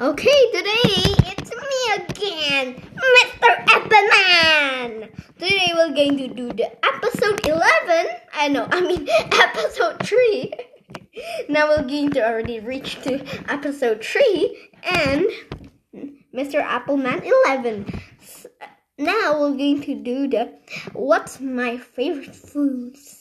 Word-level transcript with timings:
Okay, 0.00 0.50
today 0.50 1.12
it's 1.28 1.50
me 1.50 1.80
again, 1.94 2.74
Mr. 2.96 3.64
Appleman. 3.66 5.10
Today 5.38 5.72
we're 5.74 5.94
going 5.94 6.16
to 6.16 6.28
do 6.28 6.48
the 6.54 6.72
episode 6.82 7.46
11. 7.46 8.06
I 8.32 8.48
know, 8.48 8.66
I 8.70 8.80
mean 8.80 9.06
episode 9.30 10.02
3. 10.02 10.54
now 11.50 11.68
we're 11.68 11.86
going 11.86 12.12
to 12.12 12.26
already 12.26 12.60
reach 12.60 13.02
to 13.02 13.22
episode 13.52 14.02
3 14.02 14.70
and 14.84 15.26
Mr. 16.34 16.64
Appleman 16.64 17.22
11. 17.46 17.84
Now 18.96 19.38
we're 19.38 19.58
going 19.58 19.82
to 19.82 19.94
do 19.96 20.28
the 20.28 20.50
what's 20.94 21.40
my 21.40 21.76
favorite 21.76 22.34
foods. 22.34 23.19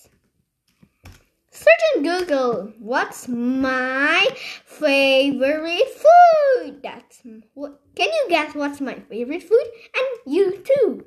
Search 1.60 1.84
in 1.98 2.04
Google, 2.04 2.72
what's 2.80 3.28
my 3.28 4.26
favorite 4.64 5.90
food? 5.90 6.80
That's 6.82 7.22
what. 7.54 7.82
Can 7.96 8.08
you 8.08 8.26
guess 8.30 8.56
what's 8.56 8.80
my 8.80 8.94
favorite 8.94 9.44
food? 9.44 9.66
And 9.94 10.34
you 10.34 10.64
too. 10.64 11.06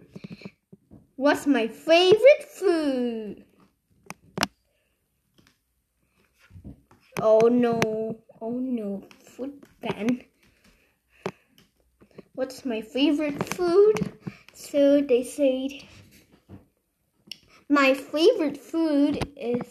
What's 1.17 1.47
my 1.47 1.69
favorite 1.69 2.45
food? 2.51 3.47
Oh 7.23 7.49
no, 7.51 7.81
oh 8.43 8.51
no, 8.51 9.05
food 9.25 9.55
ban. 9.81 10.21
What's 12.35 12.67
my 12.67 12.83
favorite 12.83 13.43
food? 13.55 14.13
So 14.53 15.01
they 15.01 15.23
said, 15.23 15.71
my 17.71 17.95
favorite 17.95 18.59
food 18.59 19.19
is 19.35 19.63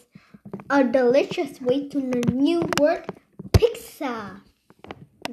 a 0.70 0.84
delicious 0.84 1.60
way 1.60 1.88
to 1.88 1.98
learn 1.98 2.22
new 2.32 2.62
word 2.80 3.04
pizza 3.52 4.40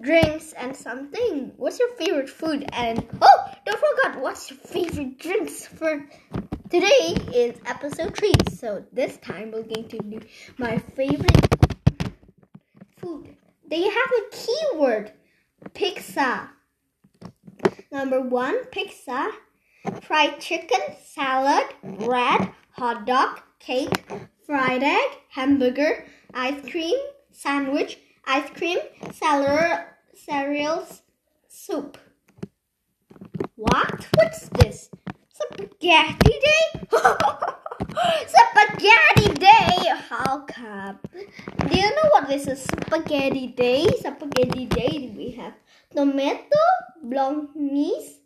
drinks 0.01 0.53
and 0.53 0.75
something. 0.75 1.51
What's 1.57 1.79
your 1.79 1.89
favorite 1.95 2.29
food? 2.29 2.69
And 2.73 3.05
oh 3.21 3.51
don't 3.65 3.79
forget 3.79 4.21
what's 4.21 4.49
your 4.49 4.59
favorite 4.59 5.17
drinks 5.19 5.65
for 5.65 6.05
today 6.69 7.17
is 7.33 7.59
episode 7.65 8.15
3 8.15 8.31
so 8.53 8.85
this 8.93 9.17
time 9.17 9.51
we're 9.51 9.63
going 9.63 9.87
to 9.89 9.97
do 9.97 10.19
my 10.57 10.77
favorite 10.77 11.47
food. 12.97 13.35
They 13.67 13.83
have 13.83 13.93
a 13.93 14.35
keyword 14.35 15.11
pizza. 15.73 16.49
Number 17.91 18.21
one 18.21 18.65
pizza 18.65 19.31
fried 20.01 20.39
chicken 20.39 20.79
salad 21.03 21.65
bread 21.83 22.49
hot 22.71 23.05
dog 23.05 23.41
cake 23.59 24.05
fried 24.49 24.81
egg, 24.81 25.11
hamburger, 25.29 26.03
ice 26.33 26.59
cream, 26.71 26.97
sandwich, 27.31 27.99
ice 28.25 28.49
cream, 28.49 28.79
cereal, 29.13 29.85
cereals, 30.15 31.03
soup. 31.47 31.99
What? 33.55 34.07
What's 34.15 34.49
this? 34.57 34.89
Spaghetti 35.31 36.33
day? 36.47 36.81
spaghetti 38.25 39.33
day! 39.35 39.93
How 40.09 40.39
come? 40.47 40.97
Do 41.13 41.77
you 41.77 41.89
know 41.91 42.09
what 42.09 42.27
this 42.27 42.47
is? 42.47 42.63
Spaghetti 42.63 43.53
day? 43.55 43.85
Spaghetti 43.99 44.65
day, 44.65 45.13
we 45.15 45.29
have 45.37 45.53
tomato, 45.95 46.63
bolognese, 47.03 48.21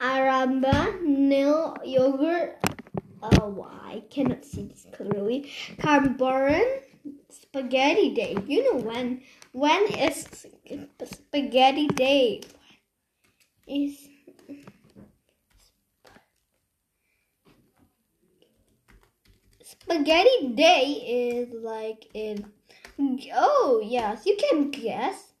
aramba, 0.00 1.02
nil 1.02 1.74
yogurt, 1.84 2.62
Oh, 3.32 3.68
I 3.84 4.04
cannot 4.10 4.44
see 4.44 4.64
this 4.64 4.86
clearly. 4.92 5.50
Carbonara 5.78 6.62
Spaghetti 7.30 8.14
Day. 8.14 8.36
You 8.46 8.64
know 8.64 8.80
when? 8.80 9.22
When 9.52 9.86
is 9.94 10.26
Spaghetti 11.04 11.88
Day? 11.88 12.42
Is 13.66 14.08
Spaghetti 19.62 20.48
Day 20.54 20.84
is 21.42 21.52
like 21.52 22.06
in. 22.14 22.46
Oh 23.34 23.82
yes, 23.84 24.24
you 24.24 24.36
can 24.36 24.70
guess. 24.70 25.32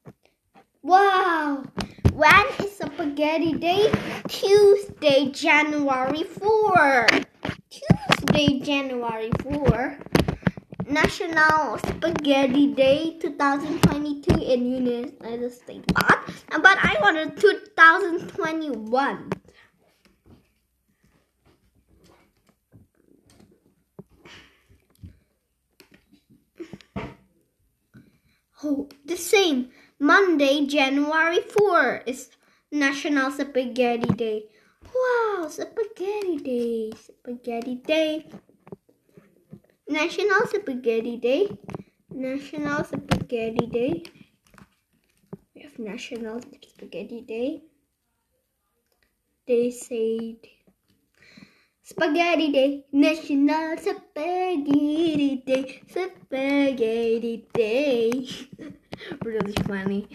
Wow. 0.82 1.64
When 2.12 2.46
is 2.60 2.76
Spaghetti 2.76 3.52
Day? 3.52 3.92
Tuesday, 4.28 5.30
January 5.30 6.24
4. 6.24 7.06
Tuesday, 7.76 8.60
January 8.60 9.30
4, 9.42 9.98
National 10.88 11.78
Spaghetti 11.78 12.72
Day 12.72 13.18
2022 13.20 14.40
in 14.40 14.66
United 14.66 15.52
States. 15.52 15.84
But, 15.92 16.18
but 16.62 16.78
I 16.80 16.96
wanted 17.02 17.36
2021. 17.36 19.30
Oh, 28.64 28.88
the 29.04 29.16
same. 29.16 29.68
Monday, 29.98 30.66
January 30.66 31.40
4 31.40 32.02
is 32.06 32.30
National 32.72 33.30
Spaghetti 33.30 34.08
Day. 34.14 34.44
Wow, 34.94 35.48
Spaghetti 35.48 35.85
Day, 35.96 36.92
Spaghetti 36.94 37.76
Day. 37.76 38.28
National 39.88 40.46
Spaghetti 40.46 41.16
Day. 41.16 41.48
National 42.10 42.84
Spaghetti 42.84 43.66
Day. 43.66 44.02
We 45.54 45.62
have 45.62 45.78
National 45.78 46.40
Spaghetti 46.42 47.22
Day. 47.22 47.62
They 49.46 49.70
said 49.70 50.36
Spaghetti 51.82 52.52
Day, 52.52 52.84
National 52.92 53.78
Spaghetti 53.78 55.42
Day, 55.46 55.80
Spaghetti 55.88 57.46
Day. 57.54 58.28
really 59.24 59.54
funny. 59.66 60.08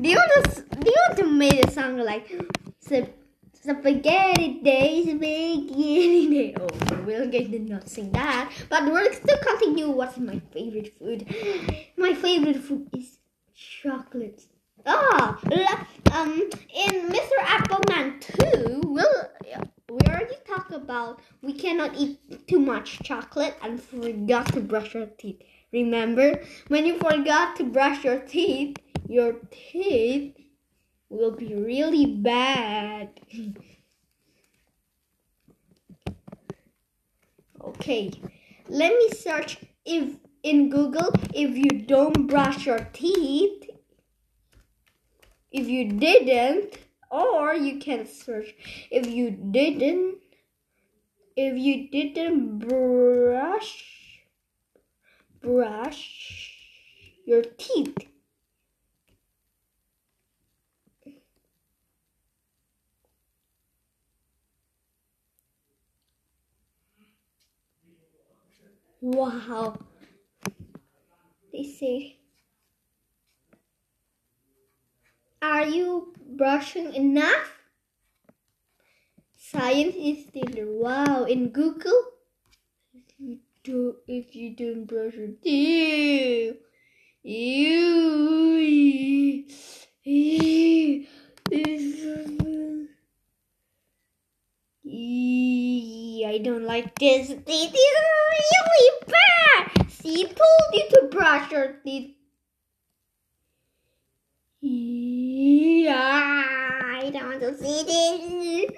Do 0.00 0.08
you 0.08 0.16
want 0.16 0.44
to? 0.44 0.62
Do 0.78 0.90
you 0.90 0.96
want 1.08 1.18
to 1.18 1.26
make 1.26 1.64
a 1.64 1.70
song 1.72 1.98
like? 1.98 2.30
Spaghetti 3.64 4.60
day, 4.62 5.04
spaghetti 5.04 6.28
day. 6.28 6.54
Oh, 6.60 6.68
we're 7.06 7.24
going 7.24 7.50
to 7.50 7.58
not 7.60 7.88
sing 7.88 8.12
that, 8.12 8.52
but 8.68 8.84
we'll 8.84 9.10
still 9.10 9.38
continue. 9.38 9.88
What's 9.88 10.18
my 10.18 10.38
favorite 10.52 10.92
food? 10.98 11.24
My 11.96 12.12
favorite 12.12 12.58
food 12.58 12.90
is 12.92 13.16
chocolate. 13.54 14.44
Ah, 14.84 15.40
um, 16.12 16.50
in 16.74 17.08
Mr. 17.08 17.38
Appleman 17.40 18.20
2, 18.20 18.82
we'll, 18.84 19.28
we 19.88 19.98
already 20.08 20.36
talked 20.46 20.74
about 20.74 21.20
we 21.40 21.54
cannot 21.54 21.96
eat 21.96 22.46
too 22.46 22.60
much 22.60 22.98
chocolate 23.02 23.56
and 23.62 23.82
forgot 23.82 24.52
to 24.52 24.60
brush 24.60 24.92
your 24.92 25.06
teeth. 25.06 25.40
Remember, 25.72 26.44
when 26.68 26.84
you 26.84 26.98
forgot 26.98 27.56
to 27.56 27.64
brush 27.64 28.04
your 28.04 28.18
teeth, 28.18 28.76
your 29.08 29.36
teeth 29.50 30.36
will 31.08 31.32
be 31.32 31.54
really 31.54 32.06
bad. 32.06 33.20
okay, 37.64 38.10
let 38.68 38.92
me 38.92 39.10
search 39.10 39.58
if 39.84 40.16
in 40.42 40.70
Google 40.70 41.10
if 41.34 41.56
you 41.56 41.82
don't 41.86 42.26
brush 42.26 42.66
your 42.66 42.88
teeth. 42.92 43.70
If 45.50 45.68
you 45.68 45.88
didn't, 45.92 46.78
or 47.14 47.54
you 47.54 47.78
can 47.78 48.06
search 48.06 48.54
if 48.90 49.06
you 49.06 49.30
didn't 49.30 50.18
if 51.36 51.56
you 51.56 51.88
didn't 51.88 52.58
brush 52.58 54.24
brush 55.40 56.52
your 57.24 57.42
teeth 57.42 57.96
Wow. 69.04 69.76
They 71.52 71.64
say, 71.64 72.16
Are 75.42 75.66
you 75.66 76.14
brushing 76.26 76.94
enough? 76.94 77.52
Science 79.36 79.94
is 79.94 80.24
still 80.24 80.80
wow 80.80 81.24
in 81.24 81.50
Google. 81.50 82.00
If 82.94 83.04
you 83.18 83.40
do 83.62 83.96
if 84.08 84.34
you 84.34 84.56
don't 84.56 84.86
brush 84.86 85.12
your 85.12 85.36
teeth, 85.42 86.56
you, 87.22 87.74
I 94.86 96.40
don't 96.44 96.64
like 96.64 96.98
this. 96.98 97.30
It 97.30 97.48
is 97.48 97.72
really 97.72 98.90
bad. 99.06 99.90
See, 99.90 100.24
told 100.24 100.74
you 100.74 100.88
to 100.90 101.08
brush 101.10 101.50
your 101.50 101.72
teeth. 101.82 102.16
I 105.88 107.10
don't 107.12 107.28
want 107.28 107.40
to 107.40 107.56
see 107.56 107.82
this. 107.84 108.70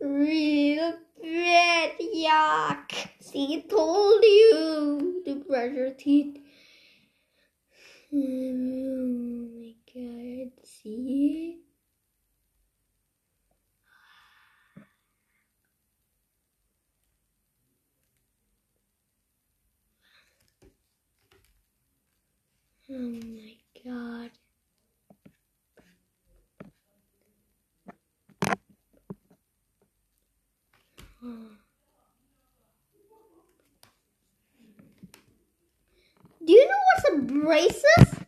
Real 0.00 0.94
bad 1.22 1.92
yuck. 2.00 2.92
See, 3.20 3.62
told 3.68 4.24
you 4.24 5.22
to 5.26 5.44
brush 5.46 5.72
your 5.72 5.90
teeth. 5.90 6.38
Oh 8.12 8.16
my 8.16 9.74
god, 9.94 10.50
see? 10.64 11.60
Oh 22.92 22.98
my 22.98 23.54
god. 23.84 24.30
Do 36.44 36.52
you 36.52 36.68
know 36.68 36.76
what's 36.94 37.08
a 37.10 37.18
braces? 37.32 38.24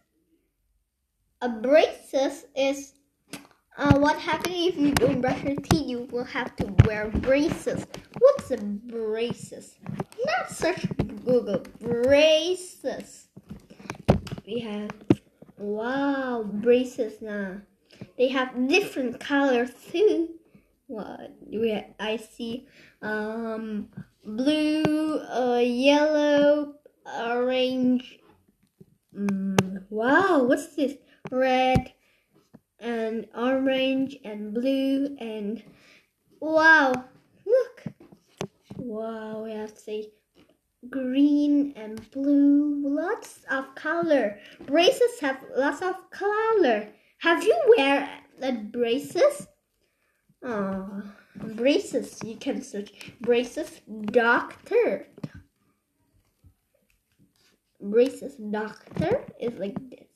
A 1.40 1.48
braces 1.48 2.46
is 2.54 2.92
uh, 3.76 3.98
what 3.98 4.16
happens 4.16 4.54
if 4.54 4.76
you 4.76 4.92
don't 4.92 5.20
brush 5.20 5.42
your 5.42 5.56
teeth. 5.56 5.88
You 5.88 6.06
will 6.12 6.24
have 6.24 6.54
to 6.56 6.72
wear 6.84 7.08
braces. 7.08 7.84
What's 8.16 8.52
a 8.52 8.58
braces? 8.58 9.76
Not 10.24 10.50
search 10.52 10.86
Google 11.24 11.64
braces. 11.80 13.26
We 14.46 14.58
have 14.60 14.90
wow 15.56 16.42
braces 16.44 17.22
now. 17.22 17.60
They 18.18 18.28
have 18.28 18.68
different 18.68 19.20
colors 19.20 19.70
too. 19.90 20.30
What 20.88 21.32
we 21.48 21.70
have, 21.70 21.86
I 22.00 22.16
see 22.16 22.66
um 23.00 23.88
blue, 24.24 25.20
uh, 25.20 25.62
yellow, 25.62 26.74
orange. 27.06 28.18
Mm, 29.16 29.84
wow, 29.90 30.44
what's 30.44 30.74
this? 30.74 30.94
Red 31.30 31.92
and 32.80 33.28
orange 33.34 34.16
and 34.24 34.52
blue 34.52 35.16
and 35.20 35.62
wow, 36.40 36.92
look. 37.46 37.84
Wow, 38.76 39.44
we 39.44 39.52
have 39.52 39.74
to 39.74 39.80
say 39.80 40.10
green 40.90 41.72
and 41.76 42.10
blue, 42.10 42.82
lots 42.84 43.40
of 43.50 43.74
color. 43.74 44.38
Braces 44.66 45.20
have 45.20 45.44
lots 45.56 45.82
of 45.82 45.94
color. 46.10 46.88
Have 47.18 47.44
you 47.44 47.56
wear 47.76 48.08
the 48.40 48.52
braces? 48.52 49.46
Oh, 50.42 51.02
braces. 51.36 52.18
You 52.24 52.36
can 52.36 52.62
search 52.62 53.12
braces 53.20 53.80
doctor. 54.06 55.06
Braces 57.80 58.34
doctor 58.36 59.24
is 59.40 59.54
like 59.54 59.78
this. 59.90 60.11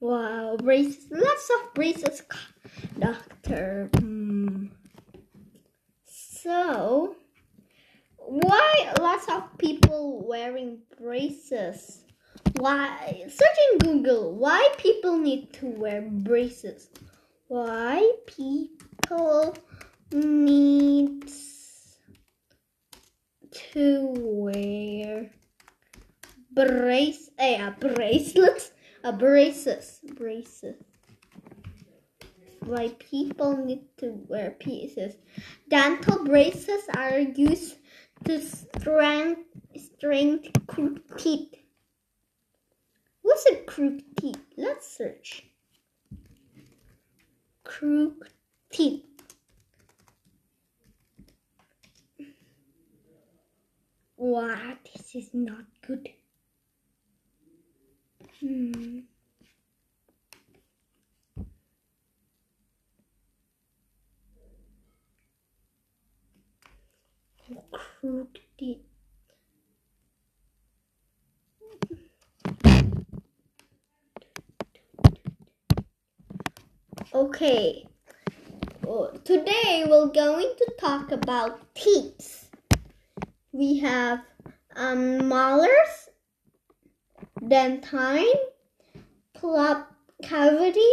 Wow, 0.00 0.56
braces, 0.56 1.08
lots 1.10 1.50
of 1.50 1.74
braces, 1.74 2.22
doctor. 2.98 3.90
Hmm. 3.98 4.68
So, 6.06 7.16
why 8.16 8.94
lots 8.98 9.28
of 9.28 9.58
people 9.58 10.26
wearing 10.26 10.78
braces? 10.98 12.02
Why? 12.56 13.24
Searching 13.28 13.78
Google, 13.80 14.34
why 14.36 14.72
people 14.78 15.18
need 15.18 15.52
to 15.54 15.66
wear 15.66 16.00
braces? 16.00 16.88
Why 17.48 18.10
people 18.26 19.54
need 20.12 21.30
to 23.52 24.14
wear 24.16 25.30
brace, 26.54 27.28
eh, 27.38 27.70
bracelets? 27.78 28.70
Braces, 29.02 30.00
braces. 30.14 30.76
Why 32.60 32.90
people 32.98 33.56
need 33.56 33.84
to 33.98 34.20
wear 34.28 34.50
pieces. 34.50 35.14
Dental 35.68 36.24
braces 36.24 36.82
are 36.94 37.18
used 37.18 37.76
to 38.24 38.40
strength, 38.40 39.40
strength 39.76 40.50
crooked 40.66 41.02
teeth. 41.16 41.54
What's 43.22 43.46
a 43.46 43.56
crooked 43.64 44.16
teeth? 44.18 44.44
Let's 44.58 44.96
search. 44.96 45.44
Crooked 47.64 48.30
teeth. 48.70 49.06
Wow, 54.16 54.74
this 54.92 55.14
is 55.14 55.30
not 55.32 55.64
good. 55.86 56.10
Crooked 68.00 68.40
teeth. 68.58 68.78
Okay. 77.14 77.86
Today 79.24 79.84
we're 79.88 80.06
going 80.08 80.54
to 80.58 80.72
talk 80.80 81.12
about 81.12 81.60
teeth. 81.74 82.50
We 83.52 83.78
have 83.78 84.22
um, 84.74 85.28
molars, 85.28 86.09
dentine, 87.50 88.32
pulp 89.34 89.86
cavity, 90.22 90.92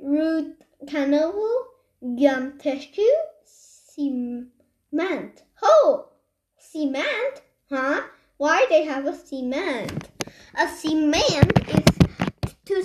root 0.00 0.56
canal, 0.86 1.66
gum 2.00 2.56
tissue, 2.58 3.02
cement. 3.44 5.42
Oh, 5.60 6.10
cement? 6.58 7.42
Huh? 7.68 8.02
Why 8.36 8.66
they 8.70 8.84
have 8.84 9.06
a 9.06 9.16
cement? 9.16 10.08
A 10.56 10.68
cement 10.68 11.52
is 11.68 12.54
to 12.66 12.84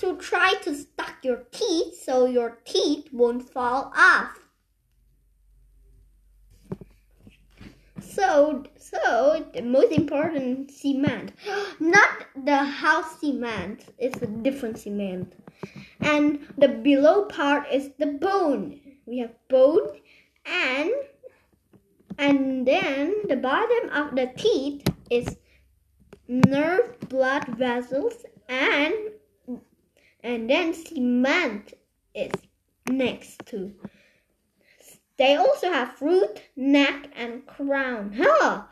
to 0.00 0.16
try 0.16 0.54
to 0.62 0.74
stuck 0.74 1.24
your 1.24 1.44
teeth 1.50 2.02
so 2.02 2.26
your 2.26 2.58
teeth 2.64 3.08
won't 3.12 3.50
fall 3.50 3.92
off. 3.96 4.47
So, 8.18 8.64
so 8.76 9.46
the 9.54 9.62
most 9.62 9.92
important 9.92 10.72
cement, 10.72 11.30
not 11.78 12.26
the 12.44 12.56
house 12.56 13.20
cement, 13.20 13.84
it's 13.96 14.20
a 14.20 14.26
different 14.26 14.76
cement. 14.76 15.34
And 16.00 16.40
the 16.58 16.66
below 16.66 17.26
part 17.26 17.72
is 17.72 17.90
the 17.96 18.06
bone. 18.06 18.80
We 19.06 19.18
have 19.18 19.34
bone 19.48 20.00
and 20.44 20.90
and 22.18 22.66
then 22.66 23.14
the 23.28 23.36
bottom 23.36 23.90
of 23.90 24.16
the 24.16 24.32
teeth 24.36 24.84
is 25.10 25.36
nerve 26.26 26.98
blood 27.08 27.46
vessels 27.56 28.24
and 28.48 28.94
and 30.24 30.50
then 30.50 30.74
cement 30.74 31.74
is 32.16 32.32
next 32.88 33.46
to 33.46 33.72
they 35.18 35.34
also 35.34 35.72
have 35.72 36.00
root, 36.00 36.42
neck, 36.56 37.08
and 37.14 37.44
crown. 37.46 38.14
Huh? 38.16 38.62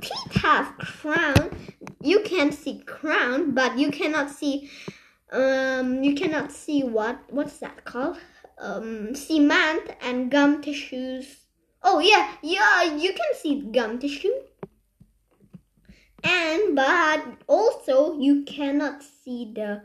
Teeth 0.00 0.34
have 0.42 0.76
crown. 0.78 1.56
You 2.00 2.20
can 2.20 2.50
see 2.50 2.80
crown, 2.80 3.52
but 3.52 3.78
you 3.78 3.90
cannot 3.90 4.30
see. 4.30 4.70
Um, 5.30 6.02
you 6.02 6.14
cannot 6.14 6.50
see 6.50 6.82
what 6.82 7.20
what's 7.30 7.58
that 7.58 7.84
called? 7.84 8.18
Um, 8.58 9.14
cement 9.14 9.94
and 10.00 10.30
gum 10.30 10.62
tissues. 10.62 11.26
Oh 11.82 12.00
yeah, 12.00 12.32
yeah. 12.42 12.82
You 12.82 13.12
can 13.12 13.34
see 13.34 13.60
gum 13.60 13.98
tissue. 13.98 14.32
And 16.24 16.76
but 16.76 17.24
also 17.48 18.18
you 18.18 18.44
cannot 18.44 19.02
see 19.02 19.52
the 19.54 19.82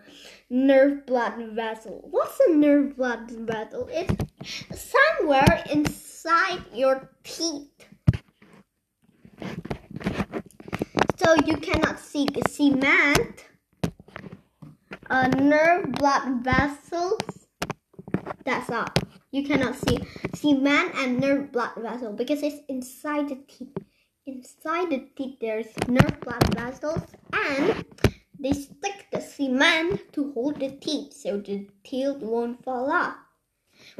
nerve 0.49 1.05
blood 1.05 1.35
vessel. 1.53 2.07
What's 2.11 2.39
a 2.47 2.53
nerve 2.53 2.95
blood 2.97 3.29
vessel? 3.31 3.89
It's 3.91 4.13
somewhere 4.73 5.63
inside 5.71 6.63
your 6.73 7.09
teeth. 7.23 7.71
So 11.17 11.35
you 11.45 11.57
cannot 11.57 11.99
see 11.99 12.27
cement, 12.49 13.45
a 15.09 15.29
nerve 15.29 15.91
blood 15.93 16.43
vessels, 16.43 17.47
That's 18.45 18.69
all. 18.69 18.87
You 19.31 19.43
cannot 19.45 19.75
see 19.75 19.99
cement 20.35 20.95
and 20.95 21.19
nerve 21.19 21.51
blood 21.51 21.71
vessel 21.77 22.13
because 22.13 22.43
it's 22.43 22.61
inside 22.69 23.29
the 23.29 23.37
teeth. 23.47 23.86
Inside 24.27 24.89
the 24.89 25.07
teeth, 25.15 25.37
there's 25.39 25.67
nerve 25.87 26.19
blood 26.19 26.53
vessels, 26.53 27.01
and 27.31 27.85
they 28.37 28.51
stick 28.51 29.07
the 29.09 29.21
cement 29.21 30.11
to 30.11 30.33
hold 30.33 30.59
the 30.59 30.71
teeth 30.71 31.13
so 31.13 31.37
the 31.37 31.65
teeth 31.85 32.17
won't 32.17 32.61
fall 32.61 32.91
off. 32.91 33.15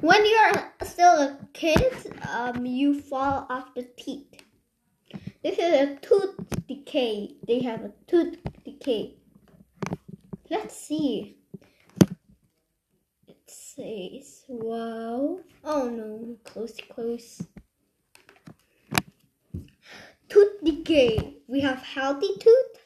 When 0.02 0.26
you're 0.26 0.74
still 0.84 1.14
a 1.14 1.40
kid, 1.54 2.14
um, 2.30 2.66
you 2.66 3.00
fall 3.00 3.48
off 3.50 3.74
the 3.74 3.88
teeth. 3.96 4.42
This 5.44 5.58
is 5.60 5.74
a 5.74 5.96
tooth 6.02 6.36
decay. 6.68 7.38
They 7.48 7.62
have 7.62 7.86
a 7.86 7.94
tooth 8.06 8.36
decay. 8.66 9.16
Let's 10.50 10.76
see. 10.76 11.38
It 13.30 13.38
says, 13.48 14.44
wow. 14.50 15.40
Oh 15.64 15.88
no, 15.88 16.36
close, 16.44 16.76
close. 16.90 17.42
Tooth 20.30 20.64
decay. 20.64 21.38
We 21.48 21.62
have 21.62 21.80
healthy 21.80 22.30
tooth, 22.40 22.78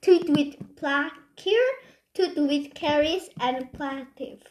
tooth 0.00 0.28
with 0.28 0.76
plaque 0.76 1.12
tooth 2.14 2.36
with 2.36 2.74
caries, 2.74 3.28
and 3.40 3.70
plative. 3.72 4.42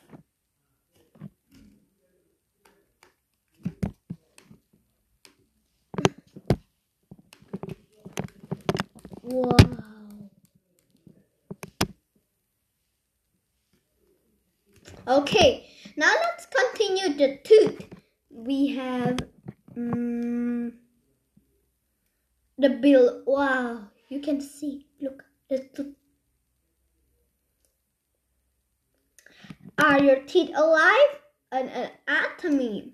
Wow. 9.24 9.58
Okay, 15.08 15.70
now 15.96 16.14
let's 16.24 16.46
continue 16.46 17.14
the 17.14 17.40
tooth. 17.44 17.82
We 18.30 18.68
have 18.76 19.20
um, 19.76 20.47
the 22.58 22.70
bill. 22.70 23.24
Wow, 23.26 23.88
you 24.10 24.20
can 24.20 24.42
see. 24.42 24.88
Look, 25.02 25.24
the 25.50 25.60
tooth. 25.76 25.96
Are 29.78 30.02
your 30.02 30.22
teeth 30.24 30.52
alive? 30.56 31.22
An 31.52 31.94
anatomy. 32.08 32.94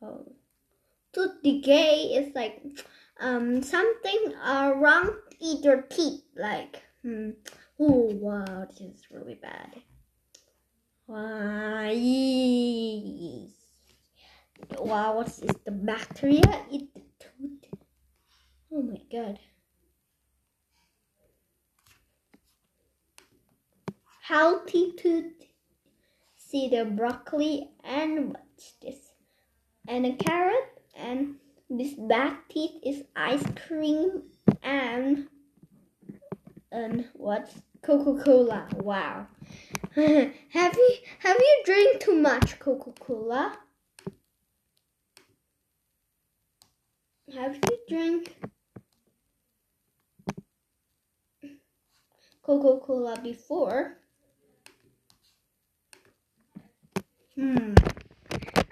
Oh 0.00 0.32
tooth 1.12 1.42
decay 1.42 2.16
is 2.16 2.34
like 2.34 2.62
um 3.20 3.62
something 3.62 4.34
uh, 4.42 4.72
wrong 4.76 5.14
with 5.40 5.64
your 5.64 5.82
teeth 5.82 6.24
like 6.36 6.82
hmm, 7.02 7.30
oh 7.78 8.10
wow 8.20 8.66
this 8.68 8.80
is 8.80 9.02
really 9.10 9.34
bad 9.34 9.76
wow 11.06 11.90
wow 14.78 15.16
what's 15.16 15.36
this 15.36 15.54
the 15.64 15.70
bacteria 15.70 16.64
eat 16.70 16.92
the 16.94 17.02
tooth 17.18 17.80
oh 18.72 18.82
my 18.82 19.00
god 19.10 19.38
healthy 24.22 24.92
tooth 24.96 25.32
see 26.36 26.68
the 26.68 26.84
broccoli 26.84 27.70
and 27.84 28.28
what's 28.28 28.72
this 28.82 29.12
and 29.88 30.06
a 30.06 30.12
carrot 30.14 30.80
and 30.96 31.36
this 31.68 31.94
back 31.94 32.48
teeth 32.48 32.80
is 32.84 33.04
ice 33.16 33.44
cream 33.66 34.22
and 34.62 35.28
and 36.70 37.04
what's 37.14 37.54
Coca-Cola. 37.82 38.68
Wow. 38.76 39.26
have 39.96 40.76
you 40.76 40.96
have 41.18 41.36
you 41.36 41.62
drank 41.64 42.00
too 42.00 42.14
much 42.14 42.58
Coca-Cola? 42.60 43.58
Have 47.34 47.54
you 47.54 47.78
drank 47.88 48.36
Coca-Cola 52.42 53.20
before? 53.22 53.96
Hmm. 57.34 57.72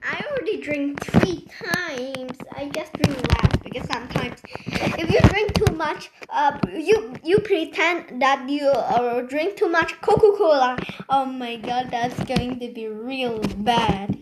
I 0.02 0.22
already 0.28 0.60
drink 0.60 1.02
three 1.02 1.46
times. 1.46 2.36
I 2.52 2.68
just 2.68 2.92
drink 2.92 3.16
less 3.32 3.56
because 3.64 3.88
sometimes 3.88 4.42
if 4.44 5.10
you 5.10 5.20
drink 5.30 5.54
too 5.54 5.74
much, 5.74 6.10
uh, 6.28 6.58
you 6.74 7.14
you 7.24 7.38
pretend 7.38 8.20
that 8.20 8.46
you 8.46 8.68
uh, 8.68 9.22
drink 9.22 9.56
too 9.56 9.70
much 9.70 9.98
Coca-Cola. 10.02 10.76
Oh 11.08 11.24
my 11.24 11.56
god, 11.56 11.90
that's 11.90 12.22
going 12.24 12.60
to 12.60 12.68
be 12.68 12.88
real 12.88 13.38
bad. 13.56 14.18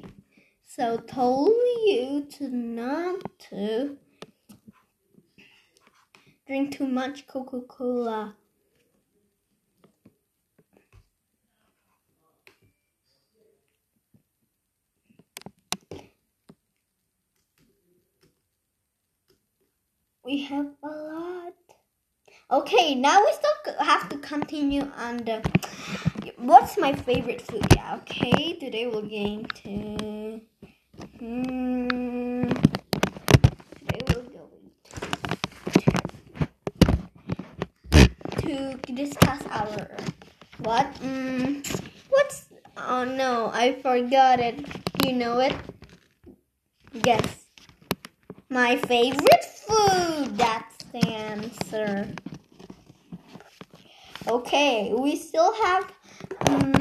So 0.64 0.96
told 0.98 1.50
you 1.86 2.28
to 2.38 2.48
not 2.48 3.22
to 3.50 3.98
drink 6.48 6.76
too 6.76 6.88
much 6.88 7.28
Coca-Cola. 7.28 8.34
we 20.28 20.42
have 20.42 20.66
a 20.82 20.86
lot. 20.86 21.54
Okay, 22.50 22.94
now 22.94 23.24
we 23.24 23.32
still 23.32 23.82
have 23.82 24.10
to 24.10 24.18
continue 24.18 24.86
on 24.98 25.16
the 25.18 25.40
what's 26.36 26.76
my 26.76 26.92
favorite 26.92 27.40
food? 27.40 27.64
Yeah, 27.74 27.96
okay, 28.02 28.58
today 28.58 28.86
we're 28.86 29.08
going 29.08 29.46
to 29.62 30.40
hmm, 31.18 32.42
today 33.78 34.00
we're 34.06 34.28
going 34.36 34.70
to, 38.42 38.76
to 38.76 38.92
our 39.58 39.88
what 40.58 40.86
mm, 41.02 41.64
what's 42.08 42.46
oh 42.76 43.04
no 43.04 43.50
I 43.52 43.74
forgot 43.82 44.40
it. 44.40 44.64
You 45.04 45.12
know 45.14 45.40
it? 45.40 45.54
Yes. 46.92 47.46
My 48.48 48.76
favorite 48.76 49.44
food. 49.66 50.36
That's 50.36 50.76
the 50.92 51.06
answer. 51.08 52.08
Okay, 54.26 54.92
we 54.94 55.16
still 55.16 55.54
have 55.64 55.92
um, 56.48 56.72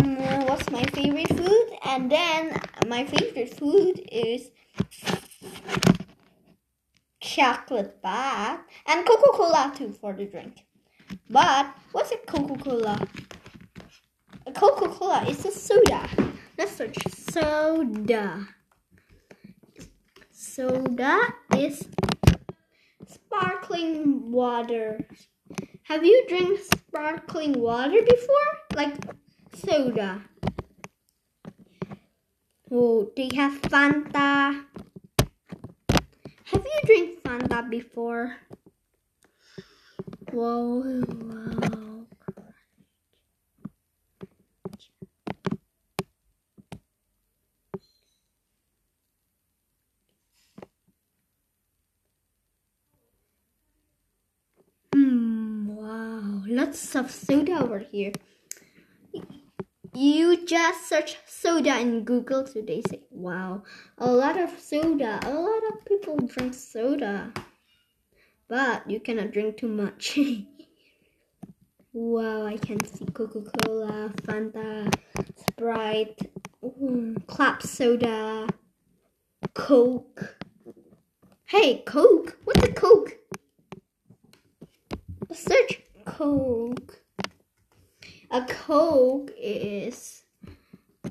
what's 0.47 0.69
my 0.69 0.83
favorite 0.83 1.29
food, 1.29 1.67
and 1.85 2.11
then 2.11 2.59
my 2.87 3.05
favorite 3.05 3.53
food 3.57 4.01
is 4.11 4.51
chocolate 7.19 8.01
bath 8.01 8.61
and 8.85 9.05
Coca 9.05 9.29
Cola 9.33 9.73
too 9.75 9.91
for 9.93 10.13
the 10.13 10.25
drink. 10.25 10.66
But 11.29 11.75
what's 11.91 12.11
a 12.11 12.17
Coca 12.17 12.55
Cola? 12.63 13.07
A 14.45 14.51
Coca 14.51 14.87
Cola 14.87 15.25
is 15.27 15.45
a 15.45 15.51
soda. 15.51 16.07
Let's 16.57 16.75
search 16.75 16.97
soda. 17.09 18.47
Soda 20.31 21.33
is 21.57 21.87
sparkling 23.07 24.31
water. 24.31 25.05
Have 25.83 26.05
you 26.05 26.25
drank 26.29 26.59
sparkling 26.59 27.59
water 27.59 28.01
before? 28.01 28.49
Like 28.75 28.95
soda. 29.53 30.21
Oh, 32.71 33.11
they 33.15 33.29
have 33.35 33.61
Fanta. 33.63 34.63
Have 36.45 36.65
you 36.65 36.79
drank 36.85 37.23
Fanta 37.23 37.69
before? 37.69 38.37
Whoa, 40.31 41.01
wow. 41.09 41.37
lots 56.47 56.95
of 56.95 57.11
soda 57.11 57.59
over 57.61 57.79
here. 57.79 58.11
You 59.93 60.45
just 60.45 60.87
search 60.87 61.17
soda 61.25 61.79
in 61.79 62.03
Google 62.03 62.43
today. 62.43 62.81
Say, 62.89 63.01
wow, 63.09 63.63
a 63.97 64.11
lot 64.11 64.37
of 64.37 64.59
soda. 64.59 65.19
A 65.23 65.33
lot 65.33 65.63
of 65.71 65.85
people 65.85 66.17
drink 66.17 66.53
soda, 66.53 67.31
but 68.47 68.89
you 68.89 68.99
cannot 68.99 69.31
drink 69.31 69.57
too 69.57 69.67
much. 69.67 70.19
wow, 71.93 72.45
I 72.45 72.57
can 72.57 72.83
see 72.85 73.05
Coca 73.05 73.41
Cola, 73.41 74.11
Fanta, 74.23 74.93
Sprite, 75.35 76.19
mm, 76.63 77.25
Club 77.27 77.61
Soda, 77.61 78.47
Coke. 79.53 80.37
Hey, 81.45 81.83
Coke. 81.85 82.37
What's 82.43 82.67
a 82.67 82.73
Coke? 82.73 83.17
Search 85.33 85.81
Coke. 86.05 87.01
A 88.31 88.45
Coke 88.45 89.31
is. 89.37 90.23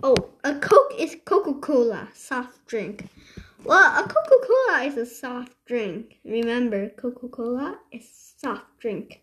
Oh, 0.02 0.14
a 0.44 0.54
Coke 0.58 0.92
is 0.98 1.16
Coca 1.24 1.54
Cola, 1.54 2.08
soft 2.12 2.66
drink. 2.66 3.08
Well, 3.66 4.04
a 4.04 4.06
Coca 4.06 4.46
Cola 4.46 4.84
is 4.84 4.96
a 4.96 5.04
soft 5.04 5.52
drink. 5.66 6.20
Remember, 6.24 6.88
Coca 6.90 7.26
Cola 7.26 7.76
is 7.90 8.08
soft 8.38 8.78
drink. 8.78 9.22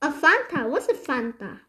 A 0.00 0.10
Fanta, 0.10 0.66
what's 0.66 0.88
a 0.88 0.94
Fanta? 0.94 1.60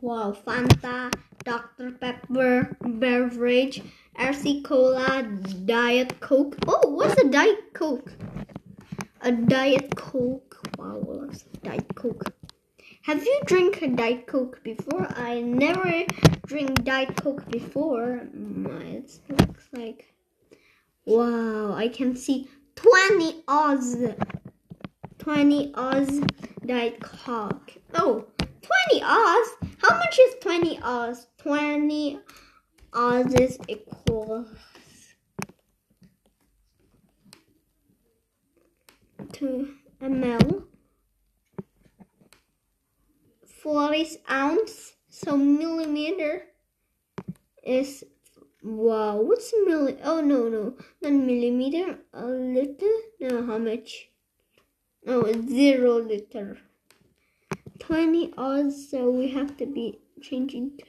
Wow, 0.00 0.32
Fanta, 0.32 1.12
Dr. 1.44 1.90
Pepper, 2.00 2.78
beverage, 2.80 3.82
RC 4.18 4.64
Cola, 4.64 5.22
Diet 5.66 6.18
Coke. 6.20 6.56
Oh, 6.66 6.88
what's 6.88 7.20
a 7.20 7.28
Diet 7.28 7.74
Coke? 7.74 8.10
A 9.20 9.32
Diet 9.32 9.94
Coke. 9.96 10.56
Wow, 10.78 10.96
what's 11.04 11.42
a 11.42 11.58
Diet 11.58 11.94
Coke? 11.94 12.37
Have 13.08 13.24
you 13.24 13.40
drink 13.46 13.80
a 13.80 13.88
Diet 13.88 14.26
Coke 14.26 14.62
before? 14.62 15.08
I 15.16 15.40
never 15.40 16.04
drink 16.44 16.84
Diet 16.84 17.16
Coke 17.16 17.50
before. 17.50 18.28
It 18.34 19.18
looks 19.30 19.66
like 19.72 20.12
wow. 21.06 21.72
I 21.72 21.88
can 21.88 22.14
see 22.14 22.50
20 22.76 23.44
Oz, 23.48 23.96
20 25.18 25.72
Oz 25.74 26.20
Diet 26.66 27.00
Coke. 27.00 27.72
Oh, 27.94 28.26
20 28.90 29.02
Oz. 29.02 29.48
How 29.78 29.96
much 29.96 30.18
is 30.18 30.34
20 30.42 30.78
Oz? 30.82 31.28
20 31.38 32.20
Oz 32.92 33.34
is 33.36 33.58
equals 33.68 34.48
to 39.32 39.74
ml. 40.02 40.67
40 43.68 44.22
ounce, 44.30 44.94
so 45.10 45.36
millimeter 45.36 46.44
is 47.62 48.02
wow. 48.62 49.20
What's 49.20 49.52
milli? 49.52 50.00
Oh 50.02 50.22
no 50.22 50.48
no, 50.48 50.74
not 51.02 51.12
millimeter. 51.12 51.98
A 52.14 52.24
liter? 52.24 52.94
No, 53.20 53.44
how 53.44 53.58
much? 53.58 54.08
Oh, 55.06 55.30
zero 55.46 55.98
liter. 55.98 56.56
20 57.78 58.32
Oz, 58.38 58.88
so 58.90 59.10
we 59.10 59.28
have 59.32 59.54
to 59.58 59.66
be 59.66 59.98
changing 60.22 60.80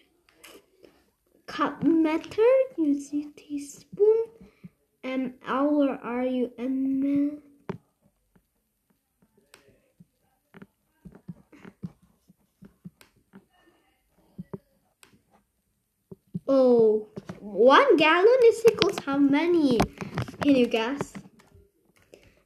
cup 1.47 1.83
meter. 1.83 2.53
Use 2.77 3.09
teaspoon. 3.35 4.23
M 5.03 5.33
hour 5.45 5.99
are 6.01 6.25
you 6.25 6.53
ml? 6.57 7.41
Oh, 16.51 17.07
one 17.39 17.95
gallon 17.95 18.39
is 18.45 18.63
equals 18.67 18.97
how 19.05 19.19
many? 19.19 19.77
Can 20.41 20.55
you 20.55 20.65
guess? 20.65 21.13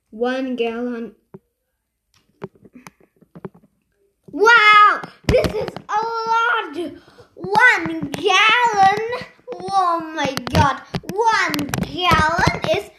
One 0.10 0.57
gallon. 0.57 1.15
Wow, 4.29 5.01
this 5.29 5.48
is 5.48 5.69
a 5.88 6.01
lot. 6.27 6.75
One 7.36 8.12
gallon. 8.12 9.00
Oh 9.53 10.01
my 10.13 10.36
god. 10.51 10.81
One 11.13 11.55
gallon 11.79 12.60
is 12.75 12.89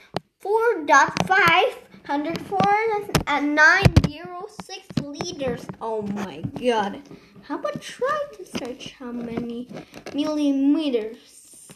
4.504 0.42 3.10
and 3.26 3.54
906 3.54 4.88
liters. 5.02 5.66
Oh 5.82 6.00
my 6.00 6.40
god. 6.58 7.02
How 7.46 7.56
about 7.56 7.82
try 7.82 8.20
to 8.36 8.44
search 8.46 8.92
how 8.92 9.12
many 9.12 9.68
millimeters 10.14 11.68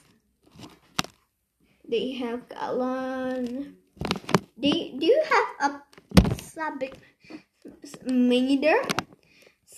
they 1.87 2.13
have 2.13 2.49
gallon? 2.49 3.77
Do, 4.59 4.71
do 4.71 5.07
you 5.07 5.23
have 5.31 5.71
a 5.71 5.83
cubic 6.27 6.97
meter? 8.07 8.81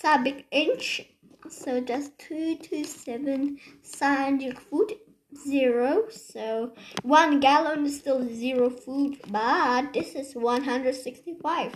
Cubic 0.00 0.46
inch? 0.53 1.09
So 1.48 1.81
that's 1.81 2.11
two 2.18 2.57
to 2.57 2.85
seven 2.85 3.59
scientific 3.83 4.61
foot 4.61 4.92
zero. 5.37 6.05
So 6.11 6.72
one 7.03 7.40
gallon 7.40 7.87
is 7.87 7.98
still 7.98 8.22
zero 8.33 8.70
food, 8.70 9.18
but 9.29 9.92
this 9.92 10.14
is 10.14 10.35
165. 10.37 11.74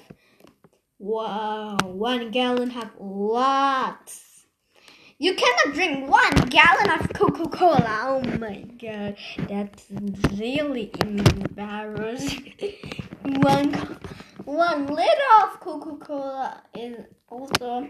Wow, 1.05 1.77
one 1.83 2.31
gallon 2.31 2.71
have 2.71 2.93
lots. 2.99 4.47
You 5.19 5.35
cannot 5.35 5.75
drink 5.75 6.11
one 6.11 6.35
gallon 6.49 6.99
of 6.99 7.13
Coca-Cola. 7.13 8.05
Oh 8.05 8.23
my 8.39 8.63
god, 8.81 9.19
that's 9.47 9.85
really 10.39 10.91
embarrassing. 11.03 12.55
one 13.23 13.75
one 14.47 14.87
liter 14.87 15.31
of 15.43 15.61
Coca-Cola 15.61 16.63
is 16.75 16.97
also 17.29 17.87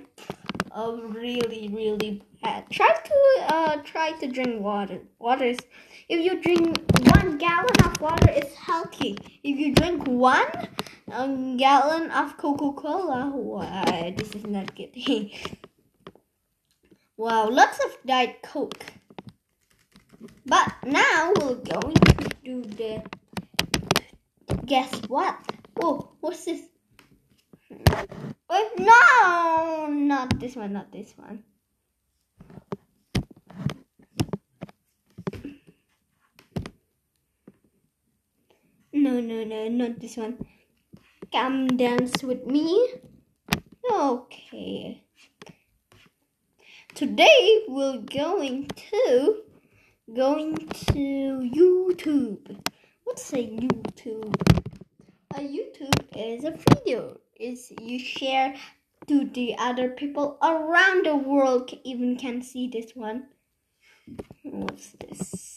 a 0.73 0.93
really 0.97 1.71
really 1.73 2.21
bad. 2.43 2.69
Try 2.69 2.93
to 3.05 3.55
uh 3.55 3.77
try 3.85 4.11
to 4.19 4.27
drink 4.27 4.61
water. 4.61 4.99
Water 5.21 5.45
is 5.45 5.59
if 6.09 6.25
you 6.25 6.43
drink 6.43 6.79
one 7.15 7.39
gallon 7.39 7.77
of 7.85 8.01
water, 8.01 8.31
it's 8.31 8.55
healthy. 8.55 9.17
If 9.43 9.59
you 9.59 9.75
drink 9.75 10.07
one 10.07 10.47
a 11.11 11.55
gallon 11.57 12.11
of 12.11 12.37
Coca-Cola, 12.37 13.31
wow, 13.35 14.13
this 14.17 14.35
is 14.35 14.47
not 14.47 14.75
good. 14.75 14.91
wow, 17.17 17.49
lots 17.49 17.79
of 17.85 17.97
Diet 18.07 18.43
Coke. 18.43 18.85
But 20.47 20.73
now 20.85 21.33
we're 21.41 21.55
going 21.57 21.95
to 21.95 22.29
do 22.45 22.63
the. 22.63 23.03
Guess 24.67 25.03
what? 25.09 25.37
Oh, 25.81 26.11
what's 26.21 26.45
this? 26.45 26.61
Hmm. 27.69 28.05
Oh, 28.49 28.71
no, 28.79 29.93
not 29.93 30.39
this 30.39 30.57
one, 30.57 30.73
not 30.73 30.93
this 30.93 31.13
one. 31.17 31.43
No, 39.15 39.21
no, 39.21 39.45
no, 39.45 39.69
not 39.69 40.01
this 40.01 40.17
one. 40.17 40.45
Come 41.31 41.69
dance 41.77 42.25
with 42.25 42.47
me. 42.47 42.95
Okay. 43.89 45.05
Today 46.97 47.63
we're 47.69 47.99
going 47.99 48.67
to 48.91 49.43
going 50.13 50.57
to 50.57 51.49
YouTube. 51.55 52.59
What's 53.05 53.33
a 53.33 53.37
YouTube? 53.37 54.35
A 55.37 55.39
YouTube 55.39 56.01
is 56.17 56.43
a 56.43 56.51
video. 56.51 57.21
Is 57.39 57.73
you 57.81 58.01
share 58.01 58.57
to 59.07 59.27
the 59.27 59.55
other 59.59 59.91
people 59.91 60.39
around 60.43 61.07
the 61.07 61.15
world 61.15 61.71
even 61.85 62.17
can 62.17 62.43
see 62.43 62.67
this 62.67 62.97
one. 62.97 63.29
What's 64.43 64.91
this? 64.99 65.54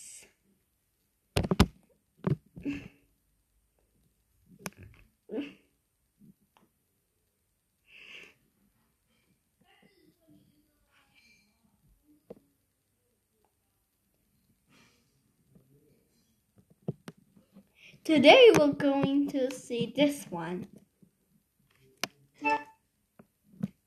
Today 18.08 18.52
we're 18.58 18.72
going 18.72 19.28
to 19.32 19.54
see 19.54 19.92
this 19.94 20.28
one. 20.30 20.66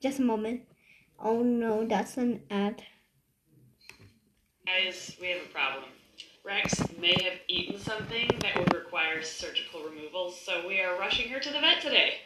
Just 0.02 0.18
a 0.18 0.22
moment. 0.22 0.60
Oh 1.18 1.42
no, 1.42 1.86
that's 1.86 2.18
an 2.18 2.42
ad. 2.50 2.82
Guys, 4.66 5.16
we 5.18 5.28
have 5.28 5.40
a 5.40 5.48
problem. 5.48 5.84
Rex 6.44 6.82
may 7.00 7.16
have 7.22 7.38
eaten 7.48 7.78
something 7.78 8.28
that 8.42 8.58
would 8.58 8.74
require 8.74 9.22
surgical 9.22 9.84
removal, 9.84 10.30
so 10.30 10.68
we 10.68 10.82
are 10.82 10.98
rushing 10.98 11.30
her 11.30 11.40
to 11.40 11.50
the 11.50 11.58
vet 11.58 11.80
today. 11.80 12.16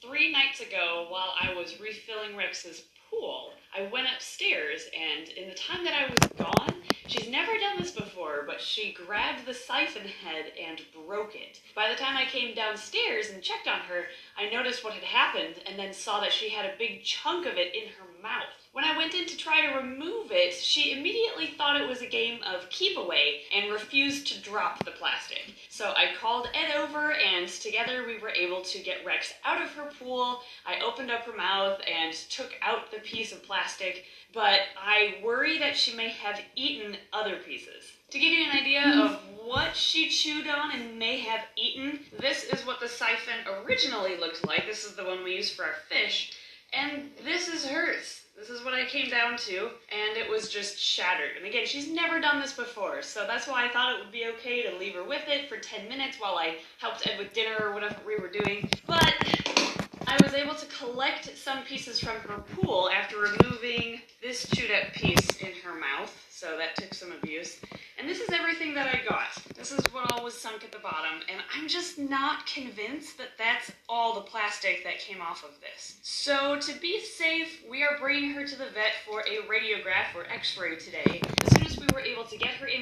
Three 0.00 0.30
nights 0.30 0.60
ago, 0.60 1.08
while 1.08 1.34
I 1.40 1.52
was 1.54 1.80
refilling 1.80 2.36
Rex's 2.36 2.84
pool, 3.10 3.52
I 3.76 3.82
went 3.82 4.08
upstairs, 4.12 4.88
and 4.98 5.28
in 5.28 5.48
the 5.48 5.54
time 5.54 5.84
that 5.84 5.92
I 5.92 6.10
was 6.10 6.28
gone, 6.38 6.82
she's 7.06 7.28
never 7.28 7.58
done 7.58 7.76
this 7.76 7.90
before, 7.90 8.44
but 8.46 8.60
she 8.60 8.92
grabbed 8.92 9.44
the 9.44 9.52
siphon 9.52 10.08
head 10.08 10.52
and 10.58 10.80
broke 10.94 11.34
it. 11.34 11.60
By 11.74 11.90
the 11.90 11.94
time 11.96 12.16
I 12.16 12.24
came 12.24 12.54
downstairs 12.54 13.28
and 13.28 13.42
checked 13.42 13.68
on 13.68 13.80
her, 13.80 14.06
I 14.36 14.48
noticed 14.48 14.82
what 14.82 14.94
had 14.94 15.04
happened 15.04 15.62
and 15.66 15.78
then 15.78 15.92
saw 15.92 16.20
that 16.20 16.32
she 16.32 16.48
had 16.48 16.64
a 16.64 16.78
big 16.78 17.04
chunk 17.04 17.44
of 17.44 17.58
it 17.58 17.74
in 17.74 17.88
her 17.90 18.06
mouth. 18.26 18.50
When 18.72 18.84
I 18.84 18.98
went 18.98 19.14
in 19.14 19.24
to 19.24 19.38
try 19.38 19.62
to 19.62 19.78
remove 19.78 20.32
it, 20.32 20.52
she 20.52 20.92
immediately 20.92 21.46
thought 21.46 21.80
it 21.80 21.88
was 21.88 22.02
a 22.02 22.06
game 22.06 22.40
of 22.42 22.68
keep 22.68 22.98
away 22.98 23.42
and 23.54 23.72
refused 23.72 24.26
to 24.26 24.42
drop 24.42 24.84
the 24.84 24.90
plastic. 24.90 25.54
So 25.70 25.94
I 25.96 26.14
called 26.20 26.50
Ed 26.52 26.76
over, 26.76 27.12
and 27.12 27.48
together 27.48 28.04
we 28.06 28.18
were 28.18 28.28
able 28.28 28.60
to 28.62 28.78
get 28.80 29.06
Rex 29.06 29.32
out 29.46 29.62
of 29.62 29.70
her 29.70 29.90
pool. 29.98 30.42
I 30.66 30.80
opened 30.84 31.10
up 31.10 31.22
her 31.22 31.36
mouth 31.36 31.80
and 31.90 32.12
took 32.12 32.52
out 32.60 32.90
the 32.90 32.98
piece 32.98 33.32
of 33.32 33.42
plastic, 33.42 34.04
but 34.34 34.60
I 34.78 35.20
worry 35.24 35.58
that 35.58 35.76
she 35.76 35.96
may 35.96 36.10
have 36.10 36.38
eaten 36.54 36.98
other 37.14 37.36
pieces. 37.36 37.92
To 38.10 38.18
give 38.18 38.32
you 38.32 38.44
an 38.44 38.58
idea 38.58 38.82
mm-hmm. 38.82 39.00
of 39.00 39.20
what 39.46 39.74
she 39.74 40.10
chewed 40.10 40.48
on 40.48 40.72
and 40.72 40.98
may 40.98 41.20
have 41.20 41.46
eaten, 41.56 42.00
this 42.20 42.44
is 42.44 42.66
what 42.66 42.80
the 42.80 42.88
siphon 42.88 43.64
originally 43.64 44.18
looked 44.18 44.46
like. 44.46 44.66
This 44.66 44.84
is 44.84 44.96
the 44.96 45.04
one 45.04 45.24
we 45.24 45.36
use 45.36 45.50
for 45.50 45.64
our 45.64 45.76
fish, 45.88 46.32
and 46.72 47.10
this 47.24 47.48
is 47.48 47.64
hers. 47.66 48.22
This 48.36 48.50
is 48.50 48.62
what 48.62 48.74
I 48.74 48.84
came 48.84 49.08
down 49.08 49.38
to, 49.38 49.70
and 49.90 50.16
it 50.16 50.28
was 50.28 50.50
just 50.50 50.78
shattered. 50.78 51.36
And 51.38 51.46
again, 51.46 51.64
she's 51.64 51.90
never 51.90 52.20
done 52.20 52.38
this 52.38 52.52
before, 52.52 53.00
so 53.00 53.26
that's 53.26 53.48
why 53.48 53.64
I 53.64 53.72
thought 53.72 53.94
it 53.94 53.98
would 53.98 54.12
be 54.12 54.26
okay 54.36 54.62
to 54.62 54.76
leave 54.76 54.94
her 54.94 55.02
with 55.02 55.26
it 55.26 55.48
for 55.48 55.56
10 55.56 55.88
minutes 55.88 56.18
while 56.20 56.36
I 56.36 56.56
helped 56.78 57.06
Ed 57.06 57.18
with 57.18 57.32
dinner 57.32 57.56
or 57.58 57.72
whatever 57.72 57.96
we 58.06 58.16
were 58.16 58.28
doing. 58.28 58.68
But 58.86 59.14
I 60.06 60.18
was 60.22 60.34
able 60.34 60.54
to 60.54 60.66
collect 60.66 61.36
some 61.36 61.64
pieces 61.64 61.98
from 61.98 62.16
her 62.28 62.38
pool 62.54 62.90
after 62.90 63.16
removing 63.20 64.02
this 64.20 64.46
chewed 64.50 64.70
up 64.70 64.92
piece 64.92 65.36
in 65.40 65.52
her 65.64 65.74
mouth, 65.74 66.14
so 66.36 66.58
that 66.58 66.76
took 66.76 66.92
some 66.92 67.12
abuse. 67.12 67.60
And 67.98 68.06
this 68.06 68.20
is 68.20 68.28
everything 68.30 68.74
that 68.74 68.94
I 68.94 69.00
got. 69.08 69.28
This 69.56 69.72
is 69.72 69.80
what 69.90 70.12
all 70.12 70.22
was 70.22 70.34
sunk 70.34 70.64
at 70.64 70.70
the 70.70 70.78
bottom, 70.78 71.22
and 71.30 71.40
I'm 71.56 71.66
just 71.66 71.98
not 71.98 72.44
convinced 72.44 73.16
that 73.16 73.28
that's 73.38 73.72
all 73.88 74.14
the 74.14 74.20
plastic 74.20 74.84
that 74.84 74.98
came 74.98 75.22
off 75.22 75.44
of 75.44 75.58
this. 75.62 75.96
So 76.02 76.60
to 76.60 76.78
be 76.78 77.00
safe, 77.00 77.62
we 77.70 77.82
are 77.82 77.96
bringing 77.98 78.32
her 78.32 78.46
to 78.46 78.58
the 78.58 78.66
vet 78.66 78.92
for 79.06 79.20
a 79.20 79.48
radiograph 79.48 80.14
or 80.14 80.30
x-ray 80.30 80.76
today. 80.76 81.22
As 81.42 81.54
soon 81.54 81.66
as 81.66 81.78
we 81.78 81.86
were 81.94 82.00
able 82.00 82.24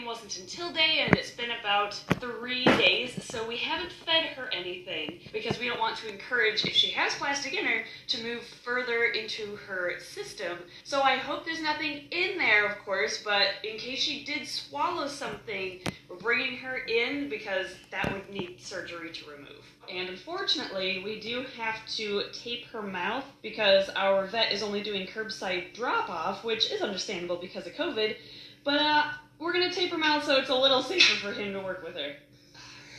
wasn't 0.04 0.38
until 0.38 0.72
day, 0.72 0.98
and 1.00 1.14
it's 1.14 1.30
been 1.30 1.50
about 1.60 1.94
three 2.20 2.64
days, 2.64 3.24
so 3.24 3.46
we 3.46 3.56
haven't 3.56 3.92
fed 3.92 4.24
her 4.26 4.48
anything 4.52 5.20
because 5.32 5.58
we 5.58 5.68
don't 5.68 5.80
want 5.80 5.96
to 5.96 6.08
encourage, 6.08 6.64
if 6.64 6.72
she 6.72 6.90
has 6.90 7.14
plastic 7.14 7.54
in 7.54 7.64
her, 7.64 7.84
to 8.08 8.22
move 8.22 8.42
further 8.42 9.04
into 9.04 9.56
her 9.56 9.98
system. 10.00 10.58
So 10.84 11.00
I 11.00 11.16
hope 11.16 11.44
there's 11.44 11.62
nothing 11.62 12.04
in 12.10 12.38
there, 12.38 12.66
of 12.66 12.78
course, 12.84 13.22
but 13.24 13.48
in 13.62 13.78
case 13.78 14.00
she 14.00 14.24
did 14.24 14.46
swallow 14.46 15.08
something, 15.08 15.80
we're 16.08 16.16
bringing 16.16 16.56
her 16.58 16.76
in 16.76 17.28
because 17.28 17.68
that 17.90 18.12
would 18.12 18.28
need 18.30 18.60
surgery 18.60 19.10
to 19.10 19.30
remove. 19.30 19.64
And 19.90 20.08
unfortunately, 20.08 21.02
we 21.04 21.20
do 21.20 21.44
have 21.56 21.86
to 21.96 22.24
tape 22.32 22.66
her 22.66 22.82
mouth 22.82 23.24
because 23.42 23.88
our 23.90 24.26
vet 24.26 24.52
is 24.52 24.62
only 24.62 24.82
doing 24.82 25.06
curbside 25.06 25.74
drop 25.74 26.08
off, 26.08 26.44
which 26.44 26.70
is 26.70 26.80
understandable 26.82 27.36
because 27.36 27.66
of 27.66 27.74
COVID. 27.74 28.16
But 28.64 28.80
uh, 28.80 29.04
we're 29.38 29.52
gonna 29.52 29.72
tape 29.72 29.90
her 29.90 29.98
mouth 29.98 30.24
so 30.24 30.36
it's 30.36 30.50
a 30.50 30.54
little 30.54 30.82
safer 30.82 31.16
for 31.16 31.32
him 31.32 31.52
to 31.52 31.60
work 31.60 31.84
with 31.84 31.96
her. 31.96 32.14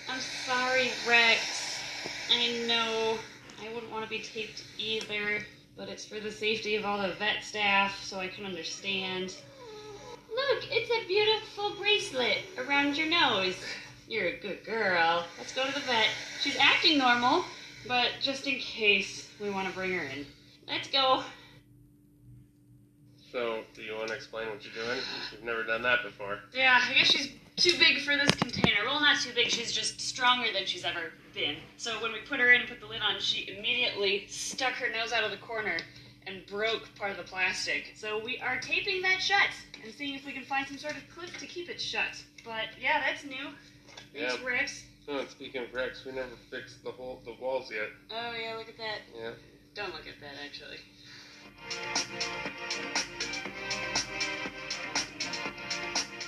I'm 0.09 0.19
sorry, 0.19 0.91
Rex. 1.07 1.79
I 2.31 2.65
know 2.67 3.17
I 3.61 3.73
wouldn't 3.73 3.91
want 3.91 4.03
to 4.03 4.09
be 4.09 4.19
taped 4.19 4.63
either, 4.77 5.43
but 5.77 5.89
it's 5.89 6.05
for 6.05 6.19
the 6.19 6.31
safety 6.31 6.75
of 6.75 6.85
all 6.85 7.01
the 7.01 7.13
vet 7.13 7.43
staff, 7.43 8.03
so 8.03 8.19
I 8.19 8.27
can 8.27 8.45
understand. 8.45 9.35
Look, 10.29 10.67
it's 10.69 10.91
a 10.91 11.07
beautiful 11.07 11.75
bracelet 11.79 12.39
around 12.57 12.97
your 12.97 13.07
nose. 13.07 13.55
You're 14.07 14.27
a 14.27 14.37
good 14.39 14.63
girl. 14.63 15.25
Let's 15.37 15.53
go 15.53 15.65
to 15.65 15.73
the 15.73 15.79
vet. 15.81 16.07
She's 16.41 16.57
acting 16.59 16.97
normal, 16.97 17.45
but 17.87 18.09
just 18.21 18.45
in 18.45 18.59
case 18.59 19.29
we 19.41 19.49
want 19.49 19.67
to 19.67 19.73
bring 19.73 19.93
her 19.93 20.03
in. 20.03 20.25
Let's 20.67 20.87
go. 20.89 21.23
So, 23.35 23.65
do 23.73 23.81
you 23.81 23.93
want 23.95 24.07
to 24.07 24.13
explain 24.13 24.47
what 24.47 24.63
you're 24.63 24.85
doing? 24.85 24.97
You've 25.29 25.43
never 25.43 25.63
done 25.65 25.81
that 25.81 26.03
before. 26.03 26.39
Yeah, 26.53 26.79
I 26.81 26.93
guess 26.93 27.07
she's 27.11 27.33
too 27.57 27.77
big 27.77 27.99
for 27.99 28.15
this 28.15 28.31
container. 28.31 28.85
Well, 28.85 29.01
not 29.01 29.19
too 29.19 29.31
big, 29.35 29.49
she's 29.49 29.73
just 29.73 29.99
stronger 29.99 30.53
than 30.53 30.65
she's 30.65 30.85
ever 30.85 31.11
been. 31.33 31.57
So 31.75 32.01
when 32.01 32.13
we 32.13 32.19
put 32.19 32.39
her 32.39 32.53
in 32.53 32.61
and 32.61 32.69
put 32.69 32.79
the 32.79 32.85
lid 32.85 33.01
on, 33.01 33.19
she 33.19 33.53
immediately 33.57 34.23
stuck 34.29 34.71
her 34.75 34.89
nose 34.89 35.11
out 35.11 35.25
of 35.25 35.31
the 35.31 35.37
corner 35.45 35.75
and 36.25 36.45
broke 36.45 36.87
part 36.95 37.11
of 37.11 37.17
the 37.17 37.23
plastic. 37.23 37.91
So 37.97 38.23
we 38.23 38.39
are 38.39 38.57
taping 38.61 39.01
that 39.01 39.21
shut 39.21 39.49
and 39.83 39.93
seeing 39.93 40.15
if 40.15 40.25
we 40.25 40.31
can 40.31 40.45
find 40.45 40.65
some 40.65 40.77
sort 40.77 40.95
of 40.95 41.03
clip 41.13 41.31
to 41.39 41.45
keep 41.45 41.69
it 41.69 41.81
shut. 41.81 42.23
But 42.45 42.69
yeah, 42.81 43.01
that's 43.05 43.25
new. 43.25 43.49
Thanks, 44.13 44.37
Yeah. 44.39 44.47
Rex. 44.47 44.85
Oh, 45.09 45.19
and 45.19 45.29
speaking 45.29 45.61
of 45.61 45.73
Rex, 45.73 46.05
we 46.05 46.13
never 46.13 46.29
fixed 46.49 46.85
the 46.85 46.91
whole 46.91 47.19
the 47.25 47.33
walls 47.33 47.69
yet. 47.69 47.89
Oh 48.11 48.31
yeah, 48.41 48.55
look 48.55 48.69
at 48.69 48.77
that. 48.77 48.99
Yeah. 49.13 49.31
Don't 49.73 49.91
look 49.91 50.07
at 50.07 50.21
that 50.21 50.35
actually. 50.45 50.77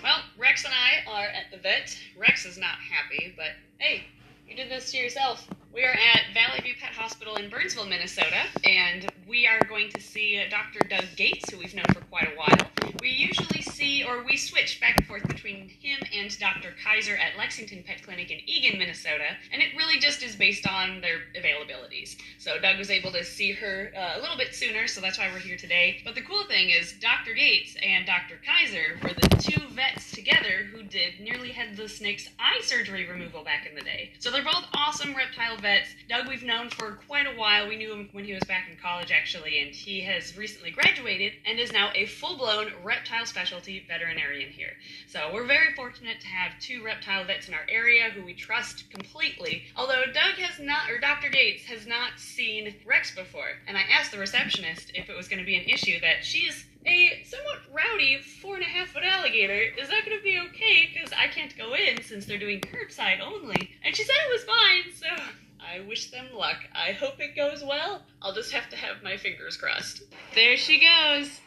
Well, 0.04 0.20
Rex 0.38 0.64
and 0.64 0.74
I 0.74 1.10
are 1.12 1.28
at 1.28 1.52
the 1.52 1.58
vet. 1.58 1.98
Rex 2.18 2.46
is 2.46 2.58
not 2.58 2.76
happy, 2.76 3.34
but 3.36 3.52
hey, 3.80 4.04
you 4.48 4.56
did 4.56 4.70
this 4.70 4.92
to 4.92 4.98
yourself. 4.98 5.48
We 5.74 5.84
are 5.84 5.94
at 5.94 6.34
Valley 6.34 6.62
View 6.62 6.74
Pet 6.80 6.94
Hospital 6.94 7.36
in 7.36 7.50
Burnsville, 7.50 7.86
Minnesota, 7.86 8.44
and 8.64 9.12
we 9.28 9.46
are 9.46 9.60
going 9.68 9.90
to 9.92 10.02
see 10.02 10.42
Dr. 10.50 10.80
Doug 10.88 11.06
Gates, 11.16 11.50
who 11.50 11.60
we've 11.60 11.76
known 11.76 11.86
for 11.94 12.02
quite 12.10 12.34
a 12.34 12.36
while. 12.36 12.92
We 13.02 13.10
usually 13.10 13.57
see, 13.88 14.04
or 14.04 14.24
we 14.24 14.36
switch 14.36 14.80
back 14.82 14.98
and 14.98 15.08
forth 15.08 15.26
between 15.28 15.70
him 15.70 16.00
and 16.14 16.38
Dr. 16.40 16.74
Kaiser 16.84 17.16
at 17.16 17.38
Lexington 17.38 17.84
Pet 17.84 18.04
Clinic 18.04 18.32
in 18.32 18.40
Eagan, 18.46 18.78
Minnesota, 18.78 19.38
and 19.54 19.62
it 19.62 19.70
really 19.78 20.00
just 20.00 20.22
is 20.24 20.36
based 20.36 20.68
on 20.68 21.00
their 21.00 21.20
availabilities. 21.40 22.18
So 22.38 22.60
Doug 22.60 22.78
was 22.78 22.92
able 22.92 23.12
to 23.14 23.24
see 23.24 23.54
her 23.54 23.92
uh, 23.96 24.20
a 24.20 24.22
little 24.22 24.38
bit 24.38 24.54
sooner, 24.54 24.88
so 24.88 25.00
that's 25.00 25.18
why 25.18 25.30
we're 25.32 25.40
here 25.40 25.58
today. 25.58 26.02
But 26.04 26.16
the 26.16 26.22
cool 26.22 26.44
thing 26.46 26.70
is, 26.70 26.94
Dr. 27.00 27.34
Gates 27.34 27.78
and 27.82 28.06
Dr. 28.06 28.36
Kaiser 28.46 29.00
were 29.04 29.14
the 29.14 29.38
two 29.38 29.68
vets 29.70 30.12
together 30.12 30.68
who 30.72 30.84
did 30.84 31.20
nearly 31.22 31.52
head 31.52 31.78
the 31.78 31.88
snake's 31.88 32.30
eye 32.40 32.62
surgery 32.64 33.08
removal 33.08 33.44
back 33.44 33.66
in 33.66 33.76
the 33.76 33.82
day. 33.82 34.12
So 34.20 34.32
they're 34.32 34.44
both 34.44 34.66
awesome 34.74 35.16
reptile 35.16 35.58
vets. 35.58 35.90
Doug, 36.10 36.28
we've 36.28 36.44
known 36.44 36.70
for 36.70 37.00
quite 37.08 37.28
a 37.28 37.38
while. 37.38 37.70
We 37.70 37.78
knew 37.78 37.94
him 37.94 38.10
when 38.12 38.26
he 38.26 38.34
was 38.34 38.44
back 38.44 38.68
in 38.70 38.78
college, 38.82 39.12
actually, 39.12 39.62
and 39.62 39.74
he 39.74 40.02
has 40.02 40.36
recently 40.38 40.72
graduated 40.72 41.34
and 41.46 41.60
is 41.60 41.72
now 41.72 41.92
a 41.96 42.06
full 42.06 42.38
blown 42.38 42.72
reptile 42.84 43.26
specialty 43.26 43.77
veterinarian 43.88 44.50
here. 44.50 44.74
So 45.08 45.30
we're 45.34 45.46
very 45.46 45.74
fortunate 45.76 46.22
to 46.22 46.28
have 46.28 46.60
two 46.60 46.84
reptile 46.84 47.26
vets 47.26 47.48
in 47.48 47.54
our 47.54 47.66
area 47.70 48.10
who 48.10 48.24
we 48.24 48.34
trust 48.34 48.90
completely. 48.90 49.64
Although 49.76 50.06
Doug 50.06 50.36
has 50.36 50.60
not, 50.60 50.90
or 50.90 51.00
Dr. 51.00 51.30
Gates 51.30 51.66
has 51.66 51.86
not 51.86 52.20
seen 52.20 52.76
Rex 52.86 53.14
before, 53.14 53.60
and 53.68 53.78
I 53.78 53.82
asked 53.82 54.12
the 54.12 54.20
receptionist 54.20 54.92
if 54.96 55.10
it 55.10 55.16
was 55.16 55.28
going 55.28 55.40
to 55.40 55.46
be 55.46 55.58
an 55.58 55.66
issue 55.70 56.00
that 56.02 56.24
she's 56.24 56.66
a 56.86 57.22
somewhat 57.26 57.60
rowdy 57.72 58.20
four 58.42 58.56
and 58.56 58.64
a 58.64 58.68
half 58.68 58.90
foot 58.90 59.04
alligator. 59.04 59.62
Is 59.78 59.90
that 59.90 60.06
going 60.06 60.18
to 60.18 60.24
be 60.24 60.40
okay? 60.50 60.90
Because 60.94 61.12
I 61.12 61.28
can't 61.28 61.58
go 61.58 61.74
in 61.74 62.02
since 62.02 62.26
they're 62.26 62.38
doing 62.38 62.62
curbside 62.62 63.20
only. 63.20 63.72
And 63.84 63.96
she 63.96 64.04
said 64.04 64.16
it 64.16 64.34
was 64.34 64.44
fine, 64.44 64.94
so 64.94 65.24
I 65.60 65.82
wish 65.82 66.12
them 66.12 66.28
luck. 66.34 66.58
I 66.74 66.94
hope 66.94 67.20
it 67.20 67.36
goes 67.36 67.64
well. 67.64 68.04
I'll 68.22 68.34
just 68.34 68.54
have 68.54 68.70
to 68.70 68.78
have 68.78 69.04
my 69.04 69.18
fingers 69.18 69.58
crossed. 69.58 70.04
There 70.34 70.56
she 70.56 70.80
goes. 70.80 71.42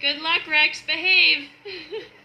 Good 0.00 0.22
luck, 0.22 0.46
Rex. 0.48 0.80
Behave. 0.86 1.48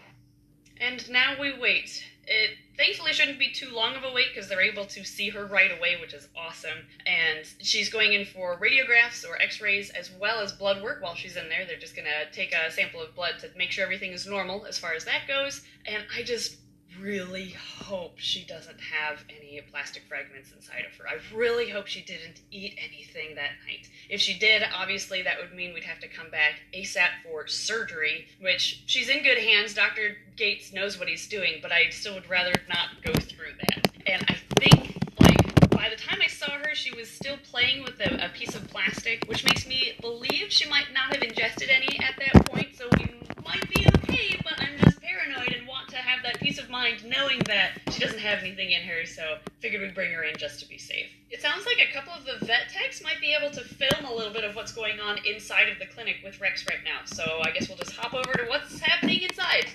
and 0.80 1.08
now 1.10 1.34
we 1.38 1.58
wait. 1.58 2.02
It 2.26 2.56
thankfully 2.76 3.12
shouldn't 3.12 3.38
be 3.38 3.52
too 3.52 3.70
long 3.70 3.94
of 3.94 4.02
a 4.02 4.12
wait 4.12 4.28
because 4.34 4.48
they're 4.48 4.62
able 4.62 4.86
to 4.86 5.04
see 5.04 5.28
her 5.28 5.44
right 5.44 5.70
away, 5.70 5.96
which 6.00 6.14
is 6.14 6.28
awesome. 6.34 6.86
And 7.04 7.46
she's 7.60 7.90
going 7.90 8.14
in 8.14 8.24
for 8.24 8.58
radiographs 8.58 9.28
or 9.28 9.40
x 9.40 9.60
rays 9.60 9.90
as 9.90 10.10
well 10.18 10.40
as 10.40 10.52
blood 10.52 10.82
work 10.82 11.02
while 11.02 11.14
she's 11.14 11.36
in 11.36 11.50
there. 11.50 11.66
They're 11.66 11.78
just 11.78 11.94
going 11.94 12.08
to 12.08 12.34
take 12.34 12.54
a 12.54 12.70
sample 12.72 13.02
of 13.02 13.14
blood 13.14 13.34
to 13.40 13.50
make 13.56 13.70
sure 13.70 13.84
everything 13.84 14.12
is 14.12 14.26
normal 14.26 14.64
as 14.64 14.78
far 14.78 14.94
as 14.94 15.04
that 15.04 15.28
goes. 15.28 15.60
And 15.84 16.02
I 16.16 16.22
just 16.22 16.56
really 17.00 17.54
hope 17.80 18.14
she 18.16 18.44
doesn't 18.44 18.80
have 18.80 19.24
any 19.28 19.60
plastic 19.70 20.02
fragments 20.08 20.52
inside 20.52 20.84
of 20.84 20.96
her. 20.98 21.04
I 21.08 21.18
really 21.34 21.70
hope 21.70 21.86
she 21.86 22.02
didn't 22.02 22.40
eat 22.50 22.76
anything 22.78 23.34
that 23.34 23.50
night. 23.66 23.88
If 24.08 24.20
she 24.20 24.38
did, 24.38 24.62
obviously 24.74 25.22
that 25.22 25.36
would 25.40 25.54
mean 25.54 25.74
we'd 25.74 25.84
have 25.84 26.00
to 26.00 26.08
come 26.08 26.30
back 26.30 26.60
ASAP 26.74 27.08
for 27.24 27.46
surgery, 27.46 28.26
which 28.40 28.82
she's 28.86 29.08
in 29.08 29.22
good 29.22 29.38
hands. 29.38 29.74
Dr. 29.74 30.16
Gates 30.36 30.72
knows 30.72 30.98
what 30.98 31.08
he's 31.08 31.26
doing, 31.28 31.58
but 31.62 31.72
I 31.72 31.90
still 31.90 32.14
would 32.14 32.28
rather 32.28 32.52
not 32.68 33.02
go 33.04 33.12
through 33.12 33.52
that. 33.70 33.90
And 34.06 34.24
I 34.28 34.36
think, 34.60 34.96
like, 35.20 35.70
by 35.70 35.88
the 35.88 35.96
time 35.96 36.20
I 36.22 36.28
saw 36.28 36.50
her, 36.50 36.74
she 36.74 36.94
was 36.94 37.10
still 37.10 37.36
playing 37.50 37.82
with 37.82 38.00
a, 38.00 38.26
a 38.26 38.28
piece 38.30 38.54
of 38.54 38.68
plastic, 38.68 39.24
which 39.28 39.44
makes 39.44 39.66
me 39.66 39.92
believe 40.00 40.46
she 40.50 40.68
might 40.68 40.86
not 40.92 41.14
have 41.14 41.22
ingested 41.22 41.68
any 41.70 41.98
at 42.00 42.14
that 42.18 42.46
point, 42.46 42.76
so 42.76 42.88
we 42.98 43.06
might 43.44 43.68
be 43.74 43.86
okay, 43.98 44.40
but 44.42 44.54
I'm 44.58 44.78
just 44.82 45.00
paranoid 45.00 45.52
and 45.52 45.66
have 46.06 46.22
that 46.22 46.38
peace 46.40 46.58
of 46.58 46.70
mind 46.70 47.04
knowing 47.04 47.40
that 47.46 47.72
she 47.90 48.00
doesn't 48.00 48.20
have 48.20 48.38
anything 48.38 48.70
in 48.70 48.82
her, 48.82 49.04
so 49.04 49.38
figured 49.60 49.82
we'd 49.82 49.94
bring 49.94 50.12
her 50.12 50.22
in 50.22 50.36
just 50.36 50.60
to 50.60 50.68
be 50.68 50.78
safe. 50.78 51.06
It 51.30 51.42
sounds 51.42 51.66
like 51.66 51.78
a 51.78 51.92
couple 51.92 52.12
of 52.12 52.24
the 52.24 52.46
vet 52.46 52.68
techs 52.70 53.02
might 53.02 53.20
be 53.20 53.34
able 53.34 53.52
to 53.52 53.60
film 53.62 54.04
a 54.04 54.14
little 54.14 54.32
bit 54.32 54.44
of 54.44 54.54
what's 54.54 54.72
going 54.72 55.00
on 55.00 55.18
inside 55.26 55.68
of 55.68 55.80
the 55.80 55.86
clinic 55.86 56.18
with 56.24 56.40
Rex 56.40 56.64
right 56.70 56.84
now, 56.84 57.00
so 57.04 57.40
I 57.42 57.50
guess 57.50 57.68
we'll 57.68 57.78
just 57.78 57.96
hop 57.96 58.14
over 58.14 58.32
to 58.32 58.44
what's 58.48 58.78
happening 58.78 59.22
inside. 59.22 59.66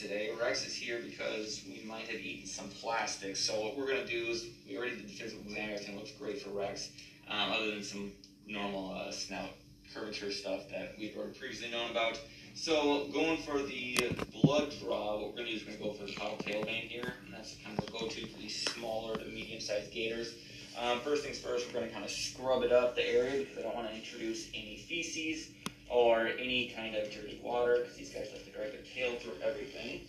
Today. 0.00 0.30
Rex 0.40 0.66
is 0.66 0.74
here 0.74 1.00
because 1.04 1.62
we 1.66 1.86
might 1.86 2.08
have 2.08 2.20
eaten 2.20 2.46
some 2.46 2.68
plastic. 2.68 3.36
So 3.36 3.60
what 3.60 3.76
we're 3.76 3.86
going 3.86 4.06
to 4.06 4.06
do 4.06 4.30
is, 4.30 4.46
we 4.66 4.78
already 4.78 4.96
did 4.96 5.08
the 5.08 5.12
physical 5.12 5.44
exam, 5.44 5.70
everything 5.70 5.96
looks 5.96 6.12
great 6.12 6.40
for 6.40 6.50
Rex, 6.50 6.90
um, 7.28 7.52
other 7.52 7.70
than 7.70 7.82
some 7.82 8.12
normal 8.46 8.94
uh, 8.94 9.10
snout 9.10 9.50
curvature 9.94 10.30
stuff 10.32 10.68
that 10.70 10.94
we've 10.98 11.14
already 11.16 11.38
previously 11.38 11.70
known 11.70 11.90
about. 11.90 12.18
So 12.54 13.08
going 13.12 13.42
for 13.42 13.58
the 13.58 14.10
blood 14.42 14.72
draw, 14.80 15.18
what 15.18 15.28
we're 15.28 15.36
going 15.36 15.46
to 15.46 15.52
do 15.52 15.56
is 15.56 15.66
we're 15.66 15.76
going 15.76 15.94
to 15.94 15.98
go 16.00 16.06
for 16.06 16.10
the 16.10 16.18
caudal 16.18 16.38
tail 16.38 16.64
vein 16.64 16.88
here, 16.88 17.12
and 17.24 17.34
that's 17.34 17.56
kind 17.64 17.78
of 17.78 17.86
a 17.86 17.92
go-to 17.92 18.26
for 18.26 18.38
these 18.38 18.64
smaller 18.72 19.16
to 19.16 19.24
medium-sized 19.26 19.92
gators. 19.92 20.34
Um, 20.78 21.00
first 21.00 21.24
things 21.24 21.38
first, 21.38 21.66
we're 21.66 21.74
going 21.74 21.88
to 21.88 21.92
kind 21.92 22.04
of 22.04 22.10
scrub 22.10 22.62
it 22.62 22.72
up 22.72 22.96
the 22.96 23.06
area 23.06 23.40
because 23.40 23.58
I 23.58 23.62
don't 23.62 23.74
want 23.74 23.90
to 23.90 23.94
introduce 23.94 24.48
any 24.54 24.78
feces 24.78 25.50
or 25.90 26.28
any 26.38 26.72
kind 26.76 26.94
of 26.94 27.10
dirty 27.10 27.40
water 27.42 27.78
because 27.82 27.96
these 27.96 28.10
guys 28.10 28.28
like 28.32 28.44
to 28.44 28.50
drag 28.52 28.72
their 28.72 28.82
tail 28.82 29.18
through 29.18 29.34
everything. 29.42 30.02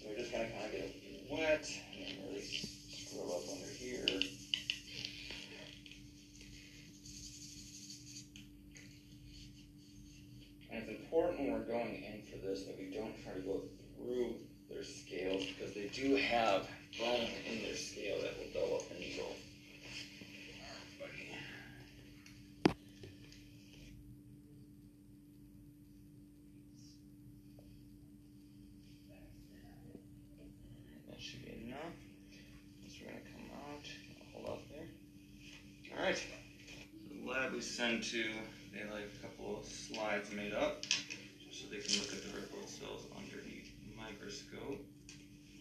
So 0.00 0.08
we're 0.08 0.16
just 0.18 0.32
going 0.32 0.46
to 0.46 0.52
kind 0.52 0.66
of 0.66 0.72
get 0.72 0.80
it 0.80 1.26
wet 1.30 1.68
and 1.98 2.16
really 2.28 2.42
scrub 2.42 3.28
up 3.28 3.42
under 3.52 3.66
here. 3.66 4.06
And 10.72 10.84
it's 10.84 10.90
important 10.90 11.40
when 11.40 11.52
we're 11.52 11.66
going 11.66 12.04
in 12.04 12.22
for 12.30 12.46
this 12.46 12.64
that 12.64 12.78
we 12.78 12.94
don't 12.94 13.12
try 13.24 13.34
to 13.34 13.40
go 13.40 13.62
through 13.96 14.34
their 14.70 14.84
scales 14.84 15.44
because 15.46 15.74
they 15.74 15.90
do 15.92 16.14
have 16.16 16.68
bone 16.98 17.26
in 17.50 17.62
their 17.62 17.74
scale 17.74 18.16
that 18.22 18.36
will 18.38 18.52
dull 18.54 18.76
up 18.76 18.88
the 18.88 18.94
needle. 18.94 19.34
That 31.08 31.20
should 31.20 31.44
be 31.44 31.66
enough. 31.66 31.78
So 32.88 33.04
we're 33.04 33.12
gonna 33.12 33.24
come 33.32 33.50
out. 33.68 33.86
Hold 34.32 34.46
off 34.48 34.62
there. 34.70 34.86
All 35.98 36.04
right. 36.04 36.16
So 36.16 36.24
the 37.10 37.28
lab 37.28 37.52
we 37.52 37.60
send 37.80 38.02
to, 38.02 38.22
they 38.74 38.80
like 38.92 39.08
a 39.18 39.22
couple 39.26 39.56
of 39.56 39.64
slides 39.64 40.30
made 40.32 40.52
up, 40.52 40.84
so 41.50 41.64
they 41.70 41.78
can 41.78 41.98
look 41.98 42.12
at 42.12 42.22
the 42.22 42.28
red 42.28 42.50
blood 42.50 42.68
cells 42.68 43.06
under 43.16 43.36
the 43.42 43.62
microscope. 43.98 44.84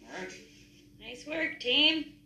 All 0.04 0.20
right. 0.20 0.34
Nice 1.00 1.26
work, 1.26 1.62
team. 1.62 2.19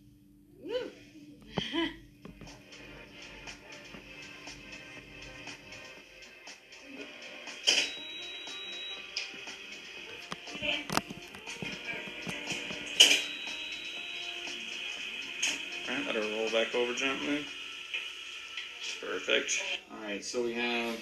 So 20.34 20.42
we 20.42 20.54
have 20.56 21.00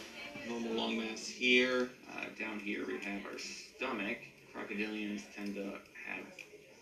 normal 0.50 0.74
lung 0.74 0.98
mass 0.98 1.26
here. 1.26 1.90
Uh, 2.14 2.26
down 2.38 2.60
here 2.60 2.86
we 2.86 3.00
have 3.00 3.26
our 3.26 3.40
stomach. 3.40 4.18
Crocodilians 4.54 5.22
tend 5.34 5.56
to 5.56 5.64
have 6.06 6.26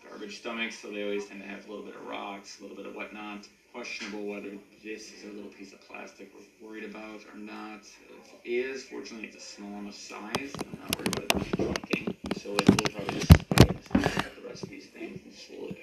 garbage 0.04 0.38
stomachs, 0.38 0.76
so 0.80 0.90
they 0.90 1.04
always 1.04 1.26
tend 1.26 1.42
to 1.42 1.46
have 1.46 1.64
a 1.68 1.70
little 1.70 1.86
bit 1.86 1.94
of 1.94 2.04
rocks, 2.08 2.58
a 2.58 2.62
little 2.62 2.76
bit 2.76 2.86
of 2.86 2.96
whatnot. 2.96 3.46
Questionable 3.72 4.26
whether 4.26 4.50
this 4.82 5.12
is 5.12 5.22
a 5.30 5.32
little 5.32 5.52
piece 5.52 5.72
of 5.72 5.80
plastic 5.82 6.32
we're 6.60 6.68
worried 6.68 6.90
about 6.90 7.20
or 7.32 7.38
not. 7.38 7.82
If 7.82 8.34
it 8.44 8.48
is, 8.50 8.82
fortunately, 8.82 9.28
it's 9.28 9.36
a 9.36 9.40
small 9.40 9.78
enough 9.78 9.94
size. 9.94 10.52
I'm 10.58 10.80
not 10.82 10.98
worried 10.98 11.18
about 11.20 11.46
it 11.46 11.56
chunking, 11.56 12.16
so 12.36 12.56
it 12.56 12.68
will 12.68 12.92
probably 12.92 13.20
just 13.20 13.48
cut 13.48 14.34
the 14.42 14.48
rest 14.48 14.64
of 14.64 14.70
these 14.70 14.86
things 14.86 15.20
and 15.24 15.32
slowly 15.32 15.79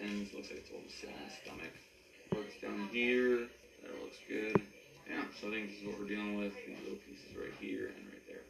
the. 0.00 0.36
Looks 0.36 0.50
like 0.50 0.64
it's 0.64 0.70
all 0.72 0.82
just 0.82 1.00
sitting 1.00 1.14
in 1.14 1.28
the 1.28 1.36
stomach. 1.44 1.74
Works 2.32 2.56
down 2.62 2.88
here. 2.92 3.46
That 3.84 3.94
looks 4.00 4.20
good. 4.28 4.56
Yeah, 5.08 5.24
so 5.36 5.48
I 5.48 5.58
think 5.58 5.70
this 5.70 5.78
is 5.82 5.86
what 5.86 5.98
we're 5.98 6.08
dealing 6.08 6.38
with. 6.38 6.54
These 6.66 6.80
little 6.86 7.02
pieces 7.04 7.36
right 7.36 7.54
here 7.60 7.92
and 7.92 8.06
right 8.08 8.24
there. 8.28 8.46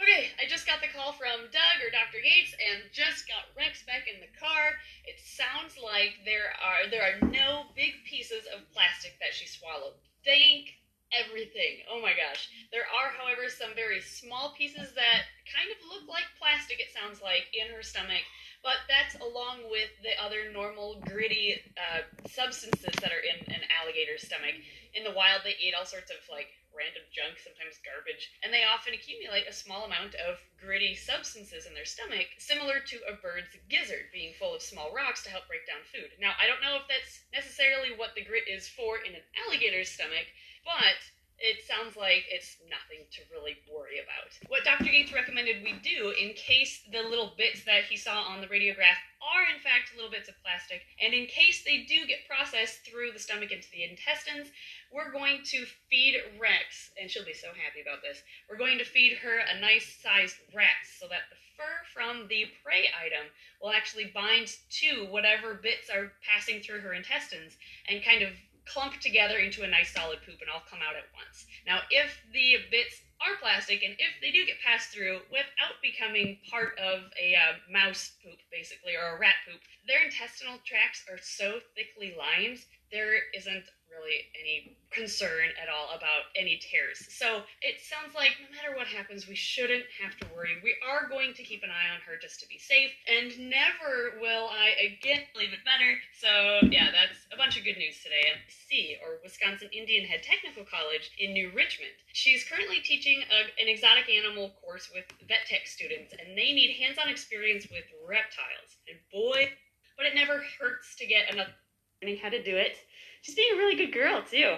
Okay, 0.00 0.32
I 0.40 0.48
just 0.48 0.64
got 0.64 0.80
the 0.80 0.88
call 0.88 1.12
from 1.12 1.52
Doug 1.52 1.76
or 1.84 1.92
Dr. 1.92 2.24
Gates 2.24 2.56
and 2.56 2.88
just 2.88 3.28
got 3.28 3.52
Rex 3.52 3.84
back 3.84 4.08
in 4.08 4.16
the 4.24 4.32
car. 4.32 4.80
It 5.04 5.20
sounds 5.20 5.76
like 5.76 6.24
there 6.24 6.56
are 6.56 6.88
there 6.88 7.04
are 7.04 7.20
no 7.28 7.68
big 7.76 8.00
pieces 8.08 8.48
of 8.48 8.64
plastic 8.72 9.20
that 9.20 9.36
she 9.36 9.44
swallowed. 9.44 10.00
Thank 10.24 10.80
everything. 11.12 11.82
Oh 11.90 12.00
my 12.00 12.14
gosh. 12.14 12.48
There 12.72 12.86
are, 12.86 13.10
however, 13.18 13.50
some 13.50 13.74
very 13.74 14.00
small 14.00 14.54
pieces 14.56 14.94
that 14.94 15.26
kind 15.50 15.68
of 15.68 15.78
look 15.90 16.06
like 16.06 16.26
plastic, 16.38 16.78
it 16.78 16.94
sounds 16.94 17.18
like, 17.20 17.50
in 17.52 17.68
her 17.74 17.82
stomach. 17.82 18.22
But 18.62 18.84
that's 18.86 19.16
along 19.18 19.66
with 19.72 19.90
the 20.04 20.14
other 20.20 20.52
normal 20.52 21.02
gritty 21.08 21.60
uh, 21.76 22.06
substances 22.28 22.94
that 23.00 23.10
are 23.10 23.24
in 23.24 23.42
an 23.52 23.64
alligator's 23.72 24.28
stomach. 24.28 24.54
In 24.94 25.02
the 25.02 25.16
wild, 25.16 25.42
they 25.42 25.56
eat 25.58 25.74
all 25.74 25.88
sorts 25.88 26.12
of 26.12 26.20
like 26.28 26.52
random 26.76 27.02
junk, 27.10 27.40
sometimes 27.40 27.82
garbage, 27.82 28.30
and 28.44 28.52
they 28.54 28.62
often 28.62 28.94
accumulate 28.94 29.48
a 29.48 29.52
small 29.52 29.88
amount 29.88 30.14
of 30.22 30.38
gritty 30.60 30.94
substances 30.94 31.66
in 31.66 31.74
their 31.74 31.88
stomach, 31.88 32.30
similar 32.38 32.78
to 32.78 33.00
a 33.10 33.18
bird's 33.18 33.56
gizzard 33.66 34.12
being 34.14 34.36
full 34.38 34.54
of 34.54 34.62
small 34.62 34.94
rocks 34.94 35.24
to 35.24 35.32
help 35.32 35.48
break 35.50 35.66
down 35.66 35.82
food. 35.90 36.12
Now, 36.20 36.38
I 36.38 36.46
don't 36.46 36.62
know 36.62 36.78
if 36.78 36.86
that's 36.86 37.26
necessarily 37.34 37.96
what 37.96 38.14
the 38.14 38.22
grit 38.22 38.46
is 38.46 38.68
for 38.68 39.02
in 39.02 39.18
an 39.18 39.26
alligator's 39.34 39.90
stomach, 39.90 40.30
but 40.64 41.00
it 41.40 41.64
sounds 41.64 41.96
like 41.96 42.28
it's 42.28 42.60
nothing 42.68 43.08
to 43.16 43.24
really 43.32 43.56
worry 43.64 43.96
about. 43.96 44.28
What 44.52 44.64
Dr. 44.64 44.92
Gates 44.92 45.12
recommended 45.12 45.64
we 45.64 45.72
do 45.80 46.12
in 46.12 46.36
case 46.36 46.84
the 46.92 47.00
little 47.00 47.32
bits 47.36 47.64
that 47.64 47.88
he 47.88 47.96
saw 47.96 48.28
on 48.28 48.44
the 48.44 48.52
radiograph 48.52 49.00
are 49.24 49.48
in 49.48 49.60
fact 49.64 49.96
little 49.96 50.12
bits 50.12 50.28
of 50.28 50.36
plastic, 50.44 50.84
and 51.00 51.16
in 51.16 51.24
case 51.26 51.64
they 51.64 51.88
do 51.88 52.04
get 52.04 52.28
processed 52.28 52.84
through 52.84 53.12
the 53.12 53.19
stomach 53.30 53.52
into 53.52 53.70
the 53.70 53.86
intestines, 53.86 54.50
we're 54.90 55.12
going 55.12 55.38
to 55.44 55.64
feed 55.88 56.18
Rex, 56.40 56.90
and 57.00 57.08
she'll 57.08 57.24
be 57.24 57.32
so 57.32 57.54
happy 57.54 57.78
about 57.80 58.02
this. 58.02 58.18
We're 58.50 58.58
going 58.58 58.78
to 58.78 58.84
feed 58.84 59.18
her 59.22 59.38
a 59.38 59.60
nice 59.60 59.86
sized 60.02 60.34
rat 60.50 60.82
so 60.98 61.06
that 61.06 61.30
the 61.30 61.38
fur 61.54 61.86
from 61.94 62.26
the 62.26 62.50
prey 62.64 62.90
item 62.90 63.30
will 63.62 63.70
actually 63.70 64.10
bind 64.12 64.50
to 64.82 65.06
whatever 65.06 65.54
bits 65.54 65.86
are 65.86 66.10
passing 66.26 66.60
through 66.60 66.80
her 66.80 66.92
intestines 66.92 67.54
and 67.86 68.02
kind 68.02 68.22
of 68.22 68.30
clump 68.66 68.98
together 69.00 69.38
into 69.38 69.62
a 69.62 69.70
nice 69.70 69.94
solid 69.94 70.18
poop 70.26 70.38
and 70.40 70.50
all 70.50 70.62
come 70.68 70.80
out 70.82 70.98
at 70.98 71.06
once. 71.14 71.46
Now, 71.66 71.86
if 71.90 72.18
the 72.32 72.58
bits 72.70 73.02
are 73.20 73.36
plastic 73.40 73.82
and 73.82 73.94
if 73.98 74.12
they 74.20 74.30
do 74.30 74.46
get 74.46 74.62
passed 74.64 74.90
through 74.90 75.20
without 75.30 75.78
becoming 75.82 76.38
part 76.50 76.78
of 76.78 77.10
a 77.20 77.36
uh, 77.36 77.60
mouse 77.70 78.12
poop, 78.24 78.38
basically, 78.50 78.96
or 78.96 79.16
a 79.16 79.20
rat 79.20 79.38
poop, 79.46 79.60
their 79.86 80.02
intestinal 80.02 80.58
tracts 80.64 81.04
are 81.10 81.20
so 81.20 81.60
thickly 81.76 82.16
lined, 82.16 82.64
there 82.92 83.14
isn't 83.36 83.64
really 83.90 84.30
any 84.38 84.78
concern 84.90 85.50
at 85.58 85.70
all 85.70 85.94
about 85.94 86.30
any 86.34 86.58
tears. 86.58 87.06
So 87.10 87.42
it 87.62 87.78
sounds 87.82 88.14
like 88.14 88.34
no 88.42 88.50
matter 88.50 88.74
what 88.74 88.86
happens, 88.86 89.26
we 89.26 89.38
shouldn't 89.38 89.86
have 90.02 90.14
to 90.18 90.26
worry. 90.34 90.58
We 90.62 90.74
are 90.82 91.10
going 91.10 91.34
to 91.34 91.42
keep 91.42 91.62
an 91.62 91.70
eye 91.70 91.90
on 91.94 92.02
her 92.06 92.18
just 92.18 92.38
to 92.42 92.46
be 92.50 92.58
safe, 92.58 92.90
and 93.06 93.50
never 93.50 94.18
will 94.18 94.50
I 94.50 94.74
again 94.82 95.26
leave 95.34 95.54
it 95.54 95.62
better. 95.66 95.98
So 96.18 96.66
yeah, 96.70 96.90
that's 96.90 97.26
a 97.30 97.38
bunch 97.38 97.58
of 97.58 97.66
good 97.66 97.78
news 97.78 98.02
today 98.02 98.30
at 98.30 98.42
C, 98.50 98.98
or 99.02 99.22
Wisconsin 99.22 99.70
Indianhead 99.74 100.22
Technical 100.22 100.66
College 100.66 101.10
in 101.18 101.34
New 101.34 101.50
Richmond. 101.54 101.94
She's 102.14 102.46
currently 102.46 102.82
teaching 102.82 103.22
a, 103.30 103.50
an 103.62 103.70
exotic 103.70 104.10
animal 104.10 104.54
course 104.62 104.90
with 104.94 105.06
vet 105.26 105.46
tech 105.46 105.66
students, 105.66 106.14
and 106.14 106.38
they 106.38 106.50
need 106.54 106.78
hands-on 106.78 107.10
experience 107.10 107.66
with 107.70 107.86
reptiles. 108.02 108.78
And 108.90 108.98
boy, 109.10 109.54
but 109.96 110.06
it 110.06 110.14
never 110.14 110.42
hurts 110.58 110.94
to 110.98 111.06
get 111.06 111.30
another 111.30 111.54
learning 112.02 112.18
how 112.22 112.30
to 112.30 112.42
do 112.42 112.56
it. 112.56 112.76
She's 113.22 113.34
being 113.34 113.52
a 113.54 113.56
really 113.56 113.76
good 113.76 113.92
girl 113.92 114.22
too. 114.22 114.56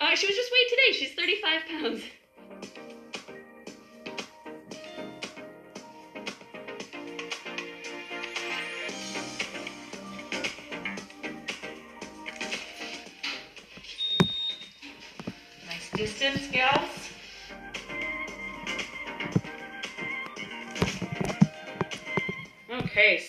Uh, 0.00 0.14
she 0.14 0.26
was 0.26 0.36
just 0.36 0.52
weighed 0.52 0.68
today. 0.68 0.92
She's 0.92 1.14
35 1.14 1.62
pounds. 1.66 2.02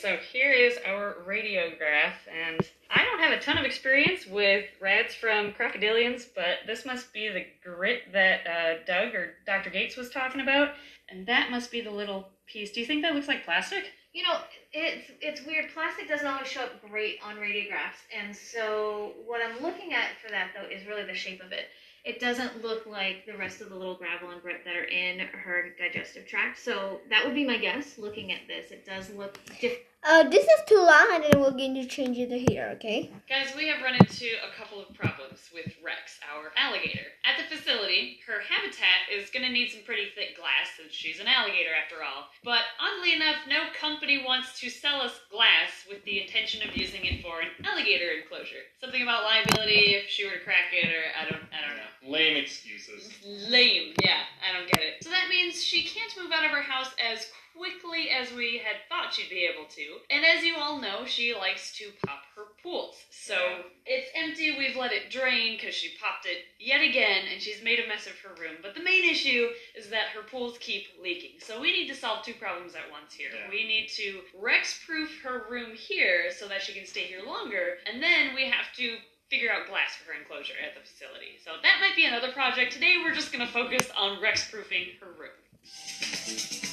So 0.04 0.18
here 0.18 0.52
is 0.52 0.78
our 0.86 1.16
radiograph, 1.26 2.12
and 2.28 2.60
I 2.92 3.06
don't 3.06 3.22
have 3.22 3.32
a 3.32 3.40
ton 3.40 3.58
of 3.58 3.64
experience 3.64 4.28
with 4.28 4.66
rats 4.82 5.16
from 5.16 5.54
crocodilians, 5.54 6.26
but 6.36 6.68
this 6.68 6.86
must 6.86 7.14
be 7.14 7.30
the 7.30 7.46
grit 7.64 8.12
that 8.12 8.42
uh, 8.46 8.84
Doug 8.86 9.16
or 9.16 9.36
Dr. 9.46 9.70
Gates 9.70 9.96
was 9.96 10.10
talking 10.10 10.42
about, 10.42 10.72
and 11.08 11.26
that 11.28 11.52
must 11.52 11.72
be 11.72 11.80
the 11.80 11.90
little 11.90 12.28
piece. 12.48 12.74
Do 12.74 12.82
you 12.82 12.86
think 12.86 13.02
that 13.04 13.16
looks 13.16 13.30
like 13.30 13.46
plastic? 13.46 13.86
You 14.12 14.24
know, 14.24 14.40
it's 14.74 15.10
it's 15.22 15.46
weird. 15.46 15.72
Plastic 15.74 16.10
doesn't 16.10 16.28
always 16.28 16.50
show 16.50 16.64
up 16.64 16.82
great 16.90 17.20
on 17.24 17.38
radiographs, 17.38 18.04
and 18.14 18.36
so 18.36 19.14
what 19.26 19.40
I'm 19.42 19.64
looking 19.64 19.94
at 19.94 20.10
for 20.22 20.30
that 20.32 20.50
though 20.54 20.68
is 20.68 20.86
really 20.86 21.06
the 21.06 21.16
shape 21.16 21.42
of 21.42 21.54
it. 21.54 21.68
It 22.04 22.20
doesn't 22.20 22.62
look 22.62 22.86
like 22.86 23.26
the 23.26 23.38
rest 23.38 23.62
of 23.62 23.70
the 23.70 23.76
little 23.76 23.96
gravel 23.96 24.32
and 24.32 24.42
grit 24.42 24.66
that 24.66 24.76
are 24.76 24.84
in 24.84 25.20
her 25.20 25.70
digestive 25.80 26.28
tract. 26.28 26.60
So 26.60 27.00
that 27.10 27.24
would 27.24 27.34
be 27.34 27.46
my 27.46 27.56
guess. 27.56 27.98
Looking 27.98 28.34
at 28.34 28.42
this, 28.50 28.72
it 28.72 28.86
does 28.86 29.10
look 29.12 29.40
different. 29.62 29.80
Uh, 30.06 30.28
this 30.28 30.44
is 30.44 30.62
too 30.68 30.84
long, 30.84 31.08
and 31.14 31.24
then 31.24 31.40
we're 31.40 31.52
going 31.52 31.74
to 31.76 31.86
change 31.86 32.18
it 32.18 32.28
to 32.28 32.38
here, 32.38 32.68
okay? 32.76 33.10
Guys, 33.30 33.56
we 33.56 33.68
have 33.70 33.82
run 33.82 33.96
into 33.96 34.28
a 34.44 34.52
couple 34.60 34.76
of 34.84 34.94
problems 34.94 35.48
with 35.54 35.72
Rex, 35.80 36.20
our 36.28 36.52
alligator. 36.60 37.08
At 37.24 37.40
the 37.40 37.48
facility, 37.56 38.20
her 38.28 38.44
habitat 38.44 39.08
is 39.08 39.30
going 39.30 39.46
to 39.48 39.52
need 39.52 39.72
some 39.72 39.88
pretty 39.88 40.12
thick 40.14 40.36
glass 40.36 40.76
since 40.76 40.92
she's 40.92 41.22
an 41.22 41.28
alligator 41.28 41.72
after 41.72 42.04
all. 42.04 42.28
But 42.44 42.68
oddly 42.84 43.16
enough, 43.16 43.48
no 43.48 43.72
company 43.80 44.22
wants 44.28 44.60
to 44.60 44.70
sell 44.70 45.00
us 45.00 45.16
glass 45.32 45.88
with 45.88 46.04
the 46.04 46.20
intention 46.20 46.68
of 46.68 46.76
using 46.76 47.06
it 47.06 47.24
for 47.24 47.40
an 47.40 47.56
alligator 47.64 48.12
enclosure. 48.12 48.68
Something 48.84 49.04
about 49.04 49.24
liability 49.24 49.96
if 49.96 50.10
she 50.10 50.26
were 50.28 50.36
to 50.36 50.44
crack 50.44 50.76
it, 50.76 50.92
or 50.92 51.16
I 51.16 51.32
don't, 51.32 51.48
I 51.56 51.64
don't 51.64 51.80
know. 51.80 52.12
Lame 52.12 52.36
excuses. 52.36 53.08
Lame, 53.48 53.96
yeah, 54.04 54.28
I 54.44 54.52
don't 54.52 54.68
get 54.68 54.84
it. 54.84 55.00
So 55.00 55.10
that 55.12 55.30
means 55.30 55.64
she 55.64 55.88
can't 55.88 56.12
move 56.20 56.34
out 56.36 56.44
of 56.44 56.52
her 56.52 56.62
house 56.62 56.92
as 57.00 57.32
quickly 57.56 58.10
as 58.10 58.34
we 58.34 58.62
had 58.64 58.78
thought 58.90 59.14
she'd 59.14 59.30
be 59.30 59.48
able 59.52 59.68
to. 59.70 60.02
And 60.10 60.26
as 60.26 60.44
you 60.44 60.56
all 60.58 60.80
know, 60.82 61.06
she 61.06 61.36
likes 61.36 61.76
to 61.78 61.92
pop 62.06 62.24
her 62.36 62.44
pools. 62.62 62.96
So 63.12 63.38
it's 63.86 64.10
empty, 64.16 64.58
we've 64.58 64.76
let 64.76 64.92
it 64.92 65.10
drain 65.10 65.58
because 65.58 65.76
she 65.76 65.96
popped 66.02 66.26
it 66.26 66.46
yet 66.60 66.82
again 66.82 67.24
and 67.32 67.42
she's 67.42 67.64
made 67.64 67.80
a 67.80 67.88
mess 67.88 68.08
of 68.08 68.20
her 68.20 68.34
room. 68.42 68.58
But 68.62 68.76
the 68.76 68.84
main 68.84 69.04
issue 69.04 69.50
is 69.76 69.90
that 69.90 70.08
her 70.16 70.24
pools 70.24 70.58
keep 70.60 70.88
leaking. 71.02 71.40
So 71.40 71.62
we 71.62 71.72
need 71.72 71.88
to 71.90 71.96
solve 71.96 72.26
two 72.26 72.34
problems 72.34 72.76
at 72.76 72.92
once 72.92 73.14
here. 73.14 73.30
Yeah. 73.34 73.50
We 73.50 73.68
need 73.68 73.90
to 73.98 74.22
Rex 74.40 74.80
proof 74.86 75.22
her 75.24 75.46
room 75.50 75.72
here 75.76 76.32
so 76.32 76.48
that 76.48 76.62
she 76.62 76.74
can 76.74 76.86
stay 76.86 77.04
here 77.04 77.22
longer, 77.26 77.78
and 77.86 78.02
then 78.02 78.36
we 78.36 78.46
have 78.46 78.74
to 78.78 78.98
figure 79.30 79.52
out 79.52 79.68
glass 79.68 79.96
for 79.96 80.12
her 80.12 80.20
enclosure 80.20 80.54
at 80.64 80.76
the 80.76 80.82
facility. 80.88 81.40
So 81.44 81.52
that 81.62 81.78
might 81.80 81.96
be 81.96 82.06
another 82.06 82.32
project. 82.32 82.74
Today 82.74 82.98
we're 83.04 83.16
just 83.16 83.32
going 83.32 83.46
to 83.46 83.52
focus 83.52 83.90
on 83.98 84.22
Rex 84.22 84.50
proofing 84.50 84.88
her 85.00 85.08
room. 85.08 86.72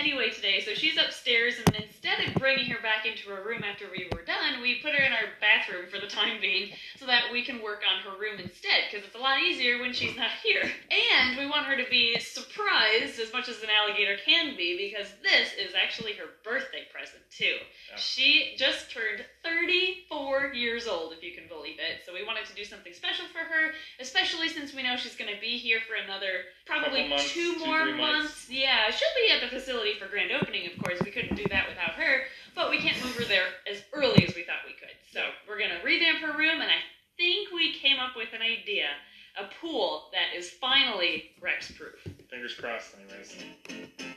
Anyway 0.00 0.30
today, 0.30 0.60
so 0.64 0.72
she's 0.72 0.96
upstairs, 0.96 1.56
and 1.58 1.76
instead 2.10 2.28
of 2.28 2.40
bringing 2.40 2.70
her 2.70 2.82
back 2.82 3.06
into 3.06 3.28
her 3.28 3.42
room 3.42 3.62
after 3.64 3.86
we 3.90 4.08
were 4.12 4.24
done, 4.24 4.60
we 4.60 4.80
put 4.82 4.94
her 4.94 5.02
in 5.04 5.12
our 5.12 5.30
bathroom 5.40 5.86
for 5.90 6.00
the 6.00 6.06
time 6.06 6.40
being 6.40 6.70
so 6.98 7.06
that 7.06 7.24
we 7.32 7.44
can 7.44 7.62
work 7.62 7.82
on 7.86 8.02
her 8.02 8.18
room 8.18 8.38
instead, 8.38 8.88
because 8.90 9.06
it's 9.06 9.14
a 9.14 9.18
lot 9.18 9.38
easier 9.38 9.80
when 9.80 9.92
she's 9.92 10.16
not 10.16 10.30
here. 10.44 10.62
And 10.90 11.38
we 11.38 11.46
want 11.46 11.66
her 11.66 11.76
to 11.76 11.88
be 11.90 12.18
surprised 12.18 13.18
as 13.20 13.32
much 13.32 13.48
as 13.48 13.62
an 13.62 13.70
alligator 13.70 14.16
can 14.24 14.56
be, 14.56 14.90
because 14.90 15.12
this 15.22 15.52
is 15.54 15.74
actually 15.74 16.14
her 16.14 16.26
birthday 16.44 16.86
present, 16.92 17.22
too. 17.30 17.56
Yeah. 17.90 17.96
She 17.96 18.54
just 18.58 18.90
turned 18.90 19.24
34 19.44 20.52
years 20.54 20.86
old, 20.86 21.12
if 21.12 21.22
you 21.22 21.34
can 21.34 21.48
believe 21.48 21.78
it, 21.78 22.02
so 22.04 22.12
we 22.12 22.24
wanted 22.24 22.46
to 22.46 22.54
do 22.54 22.64
something 22.64 22.92
special 22.92 23.26
for 23.32 23.40
her, 23.40 23.72
especially 24.00 24.48
since 24.48 24.74
we 24.74 24.82
know 24.82 24.96
she's 24.96 25.16
going 25.16 25.32
to 25.32 25.40
be 25.40 25.58
here 25.58 25.78
for 25.86 25.94
another 25.94 26.50
probably 26.66 27.08
months, 27.08 27.32
two 27.32 27.54
two, 27.54 27.66
more 27.66 27.86
months. 27.94 28.48
Yeah, 28.48 28.90
she'll 28.90 29.16
be 29.16 29.32
at 29.32 29.40
the 29.40 29.48
facility 29.48 29.94
for 29.98 30.08
grand 30.08 30.30
opening, 30.32 30.70
of 30.70 30.82
course. 30.82 30.98
We 31.04 31.10
couldn't 31.10 31.36
do 31.36 31.44
that 31.50 31.68
without 31.68 31.98
her, 31.98 31.99
but 32.54 32.70
we 32.70 32.78
can't 32.78 33.02
move 33.04 33.16
her 33.16 33.24
there 33.24 33.46
as 33.70 33.82
early 33.92 34.26
as 34.26 34.34
we 34.34 34.42
thought 34.44 34.66
we 34.66 34.74
could. 34.74 34.94
So 35.12 35.20
we're 35.48 35.58
gonna 35.58 35.80
revamp 35.84 36.18
her 36.18 36.36
room, 36.36 36.60
and 36.60 36.70
I 36.70 36.80
think 37.16 37.52
we 37.52 37.74
came 37.74 37.98
up 37.98 38.16
with 38.16 38.28
an 38.32 38.42
idea: 38.42 38.86
a 39.38 39.44
pool 39.60 40.10
that 40.12 40.36
is 40.36 40.50
finally 40.50 41.30
Rex 41.40 41.70
proof. 41.72 42.00
Fingers 42.28 42.54
crossed, 42.54 42.94
anyways. 42.96 44.09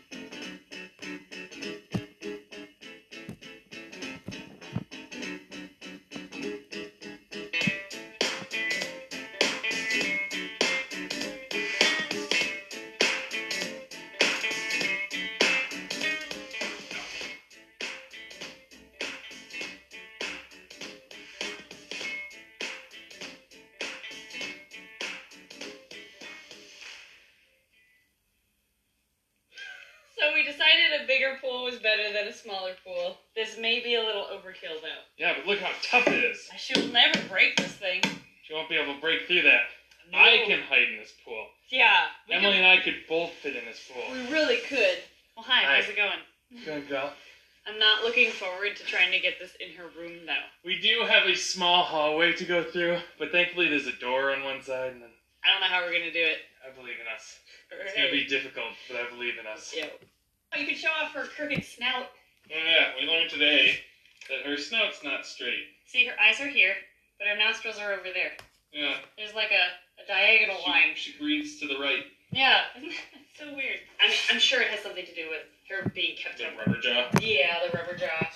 Break 39.28 39.44
through 39.44 39.50
that. 39.50 39.62
I 40.14 40.44
can 40.46 40.62
hide 40.62 40.90
in 40.92 41.00
this 41.00 41.14
pool. 41.26 41.48
Yeah. 41.70 42.06
Emily 42.30 42.58
and 42.58 42.68
I 42.68 42.78
could 42.78 42.96
both 43.08 43.32
fit 43.32 43.56
in 43.56 43.66
this 43.66 43.82
pool. 43.92 44.04
we 44.12 44.32
really 44.32 44.58
could. 44.58 45.00
Well, 45.36 45.46
hi. 45.46 45.64
Hi. 45.64 45.76
How's 45.82 45.90
it 45.90 45.96
going? 45.96 46.66
Good 46.66 46.90
girl. 46.90 47.12
I'm 47.68 47.80
not 47.80 48.04
looking 48.04 48.30
forward 48.30 48.76
to 48.76 48.84
trying 48.84 49.12
to 49.12 49.20
get 49.20 49.40
this 49.40 49.56
in 49.60 49.74
her 49.78 49.88
room, 49.98 50.26
though. 50.26 50.46
We 50.66 50.82
do 50.82 51.06
have 51.08 51.28
a 51.28 51.36
small 51.36 51.84
hallway 51.84 52.34
to 52.34 52.44
go 52.44 52.62
through, 52.62 52.98
but 53.18 53.32
thankfully 53.32 53.70
there's 53.70 53.88
a 53.88 53.96
door 53.96 54.32
on 54.32 54.44
one 54.44 54.62
side, 54.62 54.92
and 54.92 55.02
then 55.02 55.10
I 55.46 55.52
don't 55.52 55.62
know 55.62 55.74
how 55.74 55.82
we're 55.82 55.94
gonna 55.94 56.12
do 56.12 56.20
it. 56.20 56.40
I 56.60 56.76
believe 56.76 57.00
in 57.00 57.08
us. 57.16 57.40
It's 57.72 57.96
gonna 57.96 58.12
be 58.12 58.26
difficult, 58.26 58.76
but 58.92 59.00
I 59.00 59.10
believe 59.10 59.36
in 59.40 59.48
us. 59.48 59.74
Yo. 59.74 59.86
Oh, 60.54 60.60
you 60.60 60.68
can 60.68 60.76
show 60.76 60.90
off 60.90 61.14
her 61.14 61.24
crooked 61.24 61.64
snout. 61.64 62.08
Oh 62.52 62.68
yeah, 62.68 62.92
we 63.00 63.08
learned 63.08 63.30
today 63.30 63.80
that 64.30 64.46
her 64.46 64.58
snout's 64.58 65.02
not 65.02 65.26
straight. 65.26 65.64
See, 65.86 66.06
her 66.06 66.20
eyes 66.20 66.42
are 66.42 66.50
here, 66.50 66.76
but 67.18 67.30
her 67.30 67.38
nostrils 67.38 67.80
are 67.80 67.94
over 67.94 68.12
there. 68.14 68.34
Yeah. 68.74 68.96
There's 69.18 69.34
like 69.34 69.52
a, 69.52 70.02
a 70.02 70.08
diagonal 70.08 70.58
she, 70.64 70.70
line. 70.70 70.92
She 70.96 71.18
breathes 71.18 71.60
to 71.60 71.68
the 71.68 71.78
right. 71.78 72.04
Yeah, 72.32 72.62
it's 72.76 72.98
so 73.40 73.46
weird. 73.54 73.80
I 74.02 74.10
mean, 74.10 74.18
I'm 74.32 74.40
sure 74.40 74.62
it 74.62 74.70
has 74.70 74.82
something 74.82 75.06
to 75.06 75.14
do 75.14 75.30
with 75.30 75.46
her 75.70 75.90
being 75.94 76.18
kept 76.18 76.40
The 76.40 76.50
rubber 76.58 76.82
jaw. 76.82 77.10
Yeah, 77.22 77.60
the 77.70 77.78
rubber 77.78 77.96
jaw, 77.96 78.28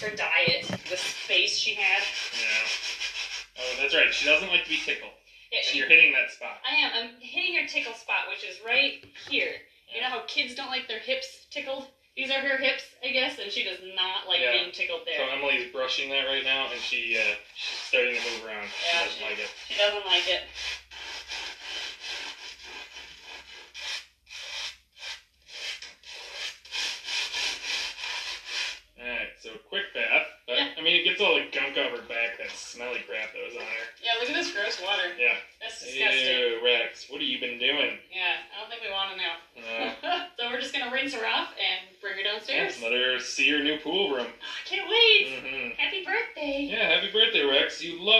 her 0.00 0.14
diet, 0.14 0.68
the 0.90 0.96
space 0.96 1.56
she 1.56 1.74
had. 1.74 2.02
Yeah. 2.36 3.58
Oh, 3.58 3.82
that's 3.82 3.94
right. 3.94 4.12
She 4.12 4.28
doesn't 4.28 4.48
like 4.48 4.64
to 4.64 4.70
be 4.70 4.76
tickled. 4.76 5.12
Yeah, 5.50 5.60
she. 5.62 5.78
you're 5.78 5.88
hitting 5.88 6.12
that 6.12 6.30
spot. 6.30 6.60
I 6.70 6.76
am. 6.76 6.90
I'm 6.94 7.10
hitting 7.20 7.56
her 7.56 7.66
tickle 7.66 7.94
spot, 7.94 8.28
which 8.28 8.44
is 8.44 8.60
right 8.64 9.02
here. 9.28 9.52
You 9.92 10.02
know 10.02 10.08
how 10.08 10.22
kids 10.26 10.54
don't 10.54 10.68
like 10.68 10.86
their 10.86 11.00
hips 11.00 11.46
tickled? 11.50 11.86
These 12.18 12.32
are 12.32 12.40
her 12.42 12.58
hips, 12.58 12.82
I 12.98 13.12
guess, 13.12 13.38
and 13.38 13.46
she 13.46 13.62
does 13.62 13.78
not 13.94 14.26
like 14.26 14.40
Yeah. 14.40 14.50
being 14.50 14.72
tickled 14.72 15.02
there. 15.06 15.14
So 15.22 15.26
there. 15.26 15.36
Emily's 15.38 15.70
brushing 15.70 16.10
that 16.10 16.26
right 16.26 16.42
now, 16.42 16.66
and 16.66 16.80
she 16.80 17.16
uh, 17.16 17.22
she's 17.54 17.78
starting 17.78 18.16
to 18.16 18.20
move 18.20 18.44
around. 18.44 18.66
Yeah, 18.66 19.06
she 19.06 19.06
doesn't 19.06 19.18
she- 19.18 19.24
like 19.24 19.38
it. 19.38 19.50
She 19.68 19.76
doesn't 19.78 20.04
like 20.06 20.26
it. 20.28 20.42
Alright, 28.98 29.30
so 29.38 29.50
quick 29.70 29.94
bath. 29.94 30.26
But, 30.46 30.58
Yeah. 30.58 30.74
I 30.76 30.80
mean, 30.82 30.98
it 30.98 31.04
gets 31.04 31.20
all 31.22 31.38
the 31.38 31.46
gunk 31.54 31.78
off 31.78 31.94
her 31.94 32.02
back, 32.10 32.34
that 32.42 32.50
smelly 32.50 32.98
crap 33.06 33.30
that 33.30 33.42
was 33.46 33.54
on 33.54 33.62
her. 33.62 33.84
Yeah, 34.02 34.18
look 34.18 34.28
at 34.28 34.34
this 34.34 34.50
gross 34.50 34.80
water. 34.82 35.14
Yeah. 35.16 35.38
That's 35.62 35.78
disgusting. 35.78 36.34
Ew, 36.34 36.60
Rex, 36.64 37.06
what 37.08 37.20
have 37.20 37.28
you 37.30 37.38
been 37.38 37.60
doing? 37.62 37.94
Yeah, 38.10 38.42
I 38.50 38.58
don't 38.58 38.66
think 38.68 38.82
we 38.82 38.90
want 38.90 39.14
to 39.14 39.18
know. 39.22 39.34
Uh, 39.62 40.26
so 40.36 40.50
we're 40.50 40.58
just 40.60 40.74
gonna 40.74 40.90
rinse 40.90 41.14
her 41.14 41.22
off 41.26 41.54
and 41.54 41.94
bring 42.02 42.16
her 42.18 42.24
downstairs. 42.26 42.77
Let 42.90 42.98
her 42.98 43.18
see 43.18 43.44
your 43.44 43.60
new 43.62 43.76
pool 43.76 44.08
room. 44.08 44.28
I 44.40 44.68
can't 44.68 44.88
wait. 44.88 45.26
hmm 45.26 45.70
Happy 45.76 46.02
birthday. 46.02 46.66
Yeah, 46.68 46.86
happy 46.88 47.08
birthday, 47.08 47.42
Rex. 47.42 47.80
You 47.80 47.94
love 47.98 48.17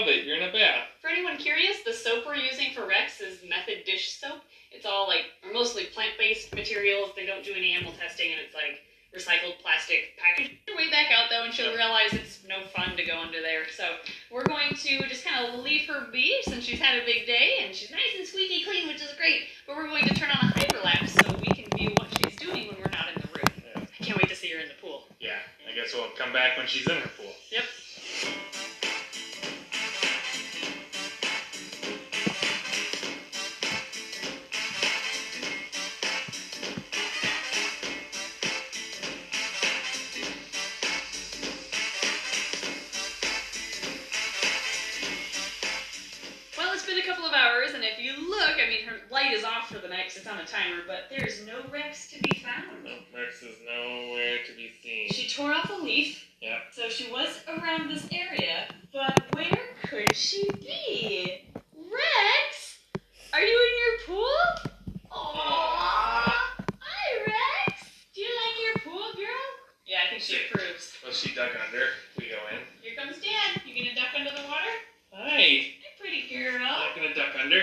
think 70.19 70.23
she 70.23 70.47
approves. 70.55 70.95
She 71.13 71.35
dug 71.35 71.51
under. 71.67 71.85
We 72.19 72.29
go 72.29 72.37
in. 72.53 72.59
Here 72.83 72.95
comes 72.97 73.17
Dad. 73.23 73.63
You 73.65 73.85
gonna 73.85 73.95
duck 73.95 74.09
under 74.17 74.31
the 74.31 74.47
water? 74.49 74.75
Hi. 75.13 75.29
Hey, 75.31 75.75
pretty 76.01 76.29
girl. 76.29 76.59
Not 76.61 76.95
gonna 76.97 77.15
duck 77.15 77.35
under. 77.43 77.63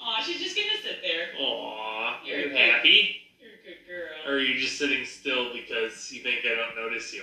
Aw, 0.00 0.22
she's 0.22 0.40
just 0.40 0.56
gonna 0.56 0.80
sit 0.82 0.98
there. 1.02 1.28
Aw, 1.40 2.20
are 2.20 2.26
You're 2.26 2.38
you 2.40 2.48
good. 2.50 2.56
happy? 2.58 3.16
You're 3.40 3.50
a 3.50 3.64
good 3.66 3.86
girl. 3.86 4.08
Or 4.32 4.36
are 4.38 4.40
you 4.40 4.60
just 4.60 4.78
sitting 4.78 5.04
still 5.04 5.52
because 5.52 6.10
you 6.12 6.22
think 6.22 6.40
I 6.44 6.54
don't 6.56 6.76
notice 6.76 7.12
you? 7.12 7.22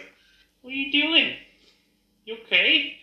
What 0.62 0.72
are 0.72 0.76
you 0.76 0.92
doing? 0.92 1.36
You 2.26 2.38
okay? 2.46 2.98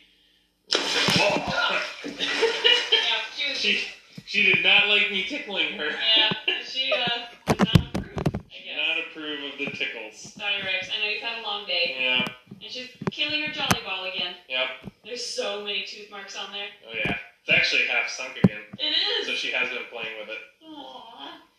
Whoa. 0.75 1.81
yeah, 2.05 3.19
she 3.37 3.49
was. 3.51 3.59
she 3.59 3.85
she 4.27 4.43
did 4.53 4.63
not 4.65 4.89
like 4.89 5.11
me 5.11 5.25
tickling 5.25 5.73
her. 5.79 5.91
Yeah, 6.17 6.33
she 6.65 6.93
uh 6.93 7.07
did 7.49 7.59
not 7.59 7.77
approve. 7.95 8.19
I 8.27 8.65
guess. 8.65 8.77
Not 8.77 8.99
approve 9.11 9.53
of 9.53 9.59
the 9.59 9.67
tickles. 9.77 10.33
Sorry, 10.35 10.63
Rex. 10.63 10.89
I 10.97 11.01
know 11.05 11.11
you've 11.11 11.23
had 11.23 11.39
a 11.41 11.43
long 11.43 11.67
day, 11.67 11.97
Yeah. 11.99 12.27
and 12.63 12.71
she's 12.71 12.89
killing 13.11 13.43
her 13.43 13.53
jolly 13.53 13.81
ball 13.85 14.05
again. 14.05 14.35
Yep. 14.49 14.67
There's 15.05 15.25
so 15.25 15.63
many 15.63 15.85
tooth 15.85 16.11
marks 16.11 16.37
on 16.37 16.53
there. 16.53 16.69
Oh 16.89 16.95
yeah. 16.95 17.17
It's 17.45 17.51
actually 17.59 17.89
half 17.89 18.09
sunk 18.09 18.39
again, 18.45 18.61
It 18.79 18.95
so 19.27 19.33
is. 19.33 19.39
she 19.39 19.51
has 19.51 19.69
been 19.69 19.83
playing 19.91 20.15
with 20.21 20.29
it. 20.29 20.39
Aww. 20.65 21.03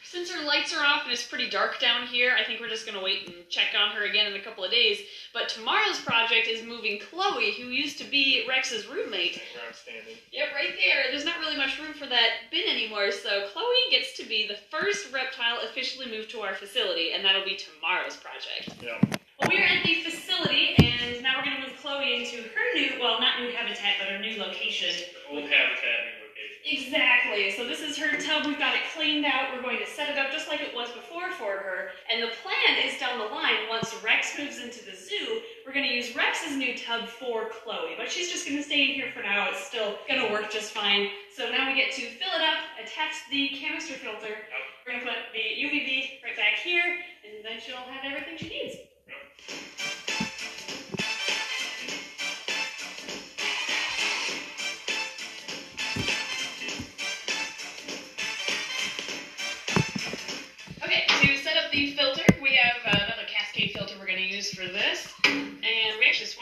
Since 0.01 0.31
her 0.31 0.45
lights 0.45 0.73
are 0.73 0.85
off 0.85 1.03
and 1.03 1.11
it's 1.11 1.25
pretty 1.27 1.49
dark 1.49 1.79
down 1.79 2.07
here, 2.07 2.35
I 2.39 2.43
think 2.45 2.61
we're 2.61 2.69
just 2.69 2.85
gonna 2.85 3.03
wait 3.03 3.27
and 3.27 3.35
check 3.49 3.75
on 3.77 3.89
her 3.95 4.03
again 4.03 4.27
in 4.27 4.39
a 4.39 4.43
couple 4.43 4.63
of 4.63 4.71
days. 4.71 4.99
But 5.33 5.49
tomorrow's 5.49 5.99
project 5.99 6.47
is 6.47 6.63
moving 6.63 6.99
Chloe, 6.99 7.51
who 7.51 7.67
used 7.67 7.97
to 7.97 8.05
be 8.05 8.45
Rex's 8.47 8.87
roommate. 8.87 9.33
Like 9.33 9.43
where 9.55 9.67
I'm 9.67 9.73
standing. 9.73 10.15
Yep, 10.31 10.47
right 10.55 10.73
there. 10.83 11.11
There's 11.11 11.25
not 11.25 11.39
really 11.39 11.57
much 11.57 11.77
room 11.79 11.93
for 11.93 12.05
that 12.05 12.47
bin 12.51 12.63
anymore, 12.69 13.11
so 13.11 13.47
Chloe 13.51 13.91
gets 13.91 14.15
to 14.17 14.23
be 14.23 14.47
the 14.47 14.59
first 14.71 15.11
reptile 15.11 15.59
officially 15.67 16.07
moved 16.09 16.29
to 16.31 16.41
our 16.41 16.53
facility, 16.55 17.11
and 17.23 17.29
that'll 17.31 17.47
be 17.47 17.55
tomorrow's 17.55 18.17
project. 18.17 18.83
Yep. 18.83 19.15
Well, 19.39 19.47
we're 19.47 19.63
at 19.63 19.85
the 19.85 20.03
facility, 20.03 20.75
and 20.75 21.23
now 21.23 21.39
we're 21.39 21.45
going 21.47 21.55
to 21.55 21.63
move 21.63 21.79
Chloe 21.79 22.19
into 22.19 22.43
her 22.51 22.67
new, 22.75 22.99
well, 22.99 23.21
not 23.21 23.39
new 23.39 23.49
habitat, 23.55 23.95
but 23.97 24.09
her 24.09 24.19
new 24.19 24.35
location. 24.35 24.91
Old 25.31 25.47
habitat 25.47 26.03
new 26.03 26.19
location. 26.27 26.59
Exactly. 26.67 27.51
So 27.55 27.63
this 27.63 27.79
is 27.79 27.95
her 27.95 28.19
tub. 28.19 28.45
We've 28.45 28.59
got 28.59 28.75
it 28.75 28.81
cleaned 28.93 29.23
out. 29.23 29.55
We're 29.55 29.61
going 29.61 29.79
to 29.79 29.87
set 29.87 30.09
it 30.09 30.17
up 30.17 30.33
just 30.33 30.49
like 30.49 30.59
it 30.59 30.75
was 30.75 30.91
before 30.91 31.31
for 31.31 31.55
her. 31.55 31.95
And 32.11 32.21
the 32.21 32.35
plan 32.43 32.83
is 32.83 32.99
down 32.99 33.19
the 33.19 33.31
line, 33.31 33.71
once 33.71 33.95
Rex 34.03 34.37
moves 34.37 34.59
into 34.59 34.83
the 34.83 34.95
zoo, 34.95 35.39
we're 35.65 35.71
going 35.73 35.87
to 35.87 35.95
use 35.95 36.13
Rex's 36.17 36.57
new 36.57 36.75
tub 36.75 37.07
for 37.07 37.47
Chloe. 37.63 37.95
But 37.97 38.11
she's 38.11 38.29
just 38.29 38.45
going 38.45 38.57
to 38.57 38.63
stay 38.63 38.83
in 38.83 38.99
here 38.99 39.11
for 39.15 39.23
now. 39.23 39.47
It's 39.49 39.63
still 39.63 39.95
going 40.09 40.27
to 40.27 40.31
work 40.31 40.51
just 40.51 40.71
fine. 40.71 41.07
So 41.33 41.49
now 41.49 41.71
we 41.71 41.75
get 41.75 41.93
to 41.95 42.01
fill 42.01 42.35
it 42.35 42.43
up, 42.43 42.59
attach 42.83 43.15
the 43.31 43.47
canister 43.55 43.93
filter. 43.93 44.27
Yep. 44.27 44.63
We're 44.85 44.99
going 44.99 45.05
to 45.05 45.11
put 45.11 45.31
the 45.31 45.39
UVB 45.39 46.19
right 46.27 46.35
back 46.35 46.59
here, 46.61 46.99
and 47.23 47.43
then 47.45 47.59
she'll 47.59 47.77
have 47.77 48.03
everything 48.03 48.37
she 48.37 48.49
needs. 48.49 50.02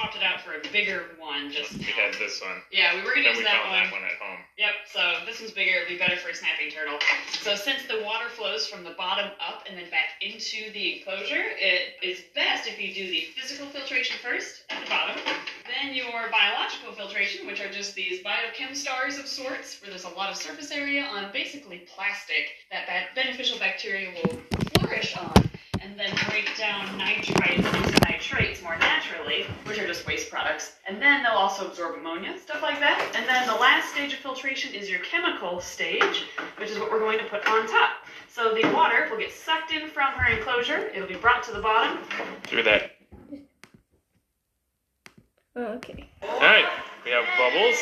Swapped 0.01 0.15
it 0.17 0.23
out 0.23 0.41
for 0.41 0.53
a 0.53 0.61
bigger 0.71 1.03
one 1.19 1.51
just 1.51 1.73
We 1.73 1.85
now. 1.85 2.09
had 2.09 2.13
this 2.17 2.41
one. 2.41 2.61
Yeah, 2.71 2.95
we 2.95 3.01
were 3.03 3.13
Then 3.15 3.23
use 3.25 3.37
we 3.37 3.43
that 3.43 3.61
found 3.61 3.69
one. 3.71 3.83
that 3.83 3.91
one 3.91 4.01
at 4.03 4.17
home. 4.17 4.39
Yep, 4.57 4.73
so 4.91 5.01
this 5.25 5.39
one's 5.39 5.53
bigger, 5.53 5.77
it'll 5.77 5.89
be 5.89 5.97
better 5.97 6.17
for 6.17 6.29
a 6.29 6.35
snapping 6.35 6.71
turtle. 6.71 6.97
So 7.41 7.55
since 7.55 7.85
the 7.87 8.01
water 8.03 8.29
flows 8.29 8.65
from 8.67 8.83
the 8.83 8.91
bottom 8.97 9.29
up 9.39 9.63
and 9.69 9.77
then 9.77 9.89
back 9.89 10.17
into 10.21 10.71
the 10.73 10.97
enclosure, 10.99 11.43
it 11.57 12.01
is 12.01 12.21
best 12.33 12.67
if 12.67 12.81
you 12.81 12.93
do 12.93 13.05
the 13.09 13.27
physical 13.37 13.67
filtration 13.67 14.17
first 14.21 14.63
at 14.69 14.83
the 14.83 14.89
bottom, 14.89 15.17
then 15.69 15.93
your 15.93 16.29
biological 16.31 16.93
filtration, 16.93 17.45
which 17.45 17.61
are 17.61 17.69
just 17.69 17.93
these 17.95 18.23
biochem 18.23 18.75
stars 18.75 19.17
of 19.17 19.27
sorts, 19.27 19.81
where 19.81 19.89
there's 19.89 20.05
a 20.05 20.09
lot 20.09 20.29
of 20.29 20.35
surface 20.37 20.71
area 20.71 21.03
on 21.03 21.31
basically 21.31 21.85
plastic 21.95 22.57
that 22.71 22.87
that 22.87 23.13
beneficial 23.15 23.57
bacteria 23.59 24.09
will 24.23 24.39
flourish 24.79 25.15
on, 25.17 25.33
and 25.83 25.97
then 25.97 26.11
break 26.29 26.55
down 26.57 26.85
nitrites 26.99 27.57
into 27.57 27.99
nitrates 28.01 28.61
more 28.61 28.77
naturally, 28.77 29.43
which 29.65 29.79
are 29.79 29.87
just 29.87 30.05
waste 30.05 30.29
products. 30.29 30.73
And 30.87 31.01
then 31.01 31.23
they'll 31.23 31.33
also 31.33 31.67
absorb 31.67 31.95
ammonia, 31.95 32.37
stuff 32.37 32.61
like 32.61 32.79
that. 32.79 33.11
And 33.15 33.27
then 33.27 33.47
the 33.47 33.55
last 33.55 33.91
stage 33.91 34.13
of 34.13 34.19
filtration 34.19 34.73
is 34.73 34.89
your 34.89 34.99
chemical 34.99 35.59
stage, 35.59 36.25
which 36.57 36.69
is 36.69 36.77
what 36.79 36.91
we're 36.91 36.99
going 36.99 37.17
to 37.17 37.25
put 37.25 37.47
on 37.47 37.67
top. 37.67 37.91
So 38.29 38.53
the 38.53 38.71
water 38.73 39.07
will 39.09 39.17
get 39.17 39.31
sucked 39.31 39.71
in 39.71 39.89
from 39.89 40.13
her 40.13 40.31
enclosure, 40.31 40.89
it'll 40.93 41.07
be 41.07 41.15
brought 41.15 41.43
to 41.43 41.51
the 41.51 41.61
bottom. 41.61 41.99
Through 42.43 42.63
that. 42.63 42.91
Oh, 45.55 45.63
okay. 45.63 46.07
Alright, 46.23 46.65
we 47.03 47.11
have 47.11 47.25
bubbles. 47.37 47.75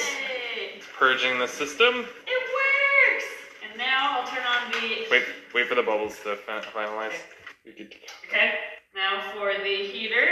Yay! 0.55 0.81
Purging 0.97 1.37
the 1.37 1.47
system. 1.47 2.05
It 2.25 2.43
works! 2.49 3.25
And 3.69 3.77
now 3.77 4.19
I'll 4.19 4.27
turn 4.27 4.43
on 4.43 4.71
the 4.71 5.05
Wait, 5.11 5.23
wait 5.53 5.67
for 5.67 5.75
the 5.75 5.83
bubbles 5.83 6.17
to 6.23 6.35
fi- 6.35 6.61
finalize. 6.61 7.13
You're 7.65 7.75
good 7.75 7.91
to 7.91 7.97
go. 7.97 8.05
Okay, 8.27 8.53
now 8.95 9.21
for 9.33 9.53
the 9.61 9.75
heater. 9.87 10.27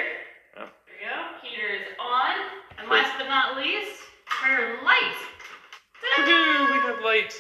Yeah. 0.56 0.66
There 0.66 0.96
we 0.96 1.06
go. 1.06 1.18
Heater 1.44 1.70
is 1.76 1.88
on. 2.00 2.36
And 2.80 2.90
last 2.90 3.12
but 3.18 3.28
not 3.28 3.58
least, 3.58 4.02
her 4.44 4.84
light. 4.84 5.18
Woohoo, 6.18 6.72
we 6.72 6.80
have 6.82 7.02
light. 7.04 7.34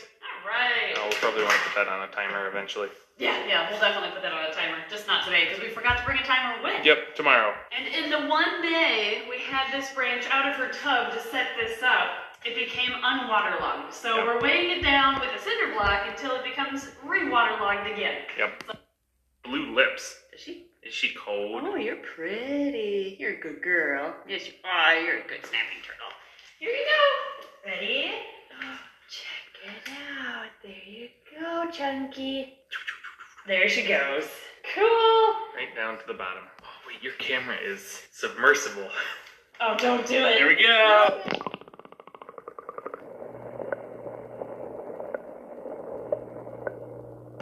Alright. 0.44 0.96
Oh, 0.98 1.04
we'll 1.10 1.20
probably 1.20 1.44
want 1.44 1.54
to 1.56 1.60
put 1.70 1.76
that 1.76 1.88
on 1.88 2.08
a 2.08 2.12
timer 2.12 2.48
eventually. 2.48 2.90
Yeah, 3.18 3.38
yeah, 3.48 3.70
we'll 3.70 3.80
definitely 3.80 4.12
put 4.12 4.22
that 4.22 4.34
on 4.34 4.46
a 4.46 4.54
timer. 4.54 4.78
Just 4.90 5.08
not 5.08 5.26
today, 5.26 5.46
because 5.46 5.62
we 5.64 5.70
forgot 5.70 5.98
to 5.98 6.06
bring 6.06 6.20
a 6.20 6.24
timer 6.24 6.62
with. 6.64 6.86
Yep, 6.86 7.16
tomorrow. 7.16 7.54
And 7.76 7.88
in 7.88 8.10
the 8.10 8.28
one 8.30 8.62
day 8.62 9.24
we 9.30 9.40
had 9.40 9.72
this 9.74 9.92
branch 9.94 10.26
out 10.30 10.48
of 10.48 10.56
her 10.56 10.70
tub 10.70 11.14
to 11.14 11.20
set 11.20 11.48
this 11.60 11.82
up, 11.84 12.10
it 12.46 12.56
became 12.56 12.92
unwaterlogged. 12.92 13.92
So 13.92 14.16
Yep. 14.18 14.26
we're 14.26 14.42
weighing 14.42 14.78
it 14.80 14.84
down 14.84 15.20
with 15.20 15.30
a 15.36 15.40
cinder 15.40 15.74
block 15.74 16.06
until 16.08 16.36
it 16.36 16.44
becomes 16.44 16.90
re-waterlogged 17.04 17.92
again. 17.92 18.22
Yep. 18.38 18.78
Blue 19.48 19.74
lips. 19.74 20.16
Does 20.32 20.42
she? 20.42 20.66
Is 20.84 20.94
she 20.94 21.14
cold? 21.14 21.64
Oh, 21.66 21.76
you're 21.76 21.96
pretty. 22.16 23.16
You're 23.20 23.34
a 23.34 23.40
good 23.40 23.62
girl. 23.62 24.14
Yes, 24.28 24.46
you 24.46 24.54
are. 24.66 24.96
You're 25.00 25.20
a 25.20 25.28
good 25.28 25.46
snapping 25.46 25.82
turtle. 25.86 26.12
Here 26.60 26.70
you 26.70 26.86
go. 26.86 27.70
Ready? 27.70 28.12
Check 29.10 29.56
it 29.64 29.92
out. 30.20 30.48
There 30.62 30.72
you 30.86 31.08
go, 31.40 31.72
Chunky. 31.72 32.56
There 33.48 33.70
she 33.70 33.88
goes. 33.88 34.26
Cool. 34.76 34.86
Right 35.56 35.74
down 35.76 35.98
to 35.98 36.08
the 36.08 36.14
bottom. 36.14 36.44
Oh, 36.64 36.68
wait, 36.86 37.02
your 37.02 37.14
camera 37.14 37.56
is 37.56 38.02
submersible. 38.12 38.90
Oh, 39.62 39.76
don't 39.78 40.06
do 40.06 40.26
it. 40.26 40.38
Here 40.38 40.48
we 40.48 40.62
go. 40.62 41.22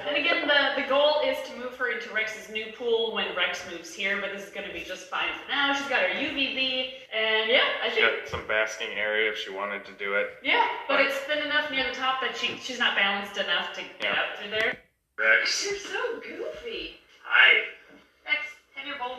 And 0.07 0.17
again, 0.17 0.47
the, 0.47 0.81
the 0.81 0.87
goal 0.87 1.21
is 1.25 1.37
to 1.49 1.57
move 1.57 1.75
her 1.77 1.91
into 1.91 2.04
Rex's 2.15 2.49
new 2.49 2.67
pool 2.77 3.13
when 3.13 3.35
Rex 3.35 3.61
moves 3.69 3.93
here, 3.93 4.19
but 4.21 4.31
this 4.31 4.43
is 4.47 4.49
going 4.49 4.65
to 4.65 4.73
be 4.73 4.79
just 4.81 5.07
fine 5.09 5.27
for 5.43 5.51
now. 5.51 5.73
She's 5.73 5.87
got 5.89 5.99
her 6.01 6.07
UVB, 6.15 6.89
and 7.13 7.49
yeah, 7.51 7.59
I 7.83 7.89
She 7.89 7.95
think 8.01 8.21
got 8.23 8.29
some 8.29 8.47
basking 8.47 8.87
area 8.97 9.29
if 9.29 9.37
she 9.37 9.51
wanted 9.51 9.83
to 9.85 9.91
do 9.99 10.15
it. 10.15 10.29
yeah, 10.41 10.65
but 10.87 11.01
it's 11.01 11.15
thin 11.27 11.39
enough 11.45 11.69
near 11.69 11.83
the 11.87 11.93
top 11.95 12.21
that 12.21 12.35
she 12.37 12.57
she's 12.63 12.79
not 12.79 12.95
balanced 12.95 13.37
enough 13.37 13.73
to 13.73 13.81
get 13.81 13.91
Yeah. 14.03 14.11
up 14.13 14.39
through 14.39 14.51
there. 14.51 14.77
Rex. 15.19 15.65
You're 15.69 15.77
so 15.79 16.19
goofy. 16.21 16.95
Hi. 17.25 17.63
Rex, 18.25 18.39
have 18.75 18.87
your 18.87 18.97
bowl. 18.97 19.17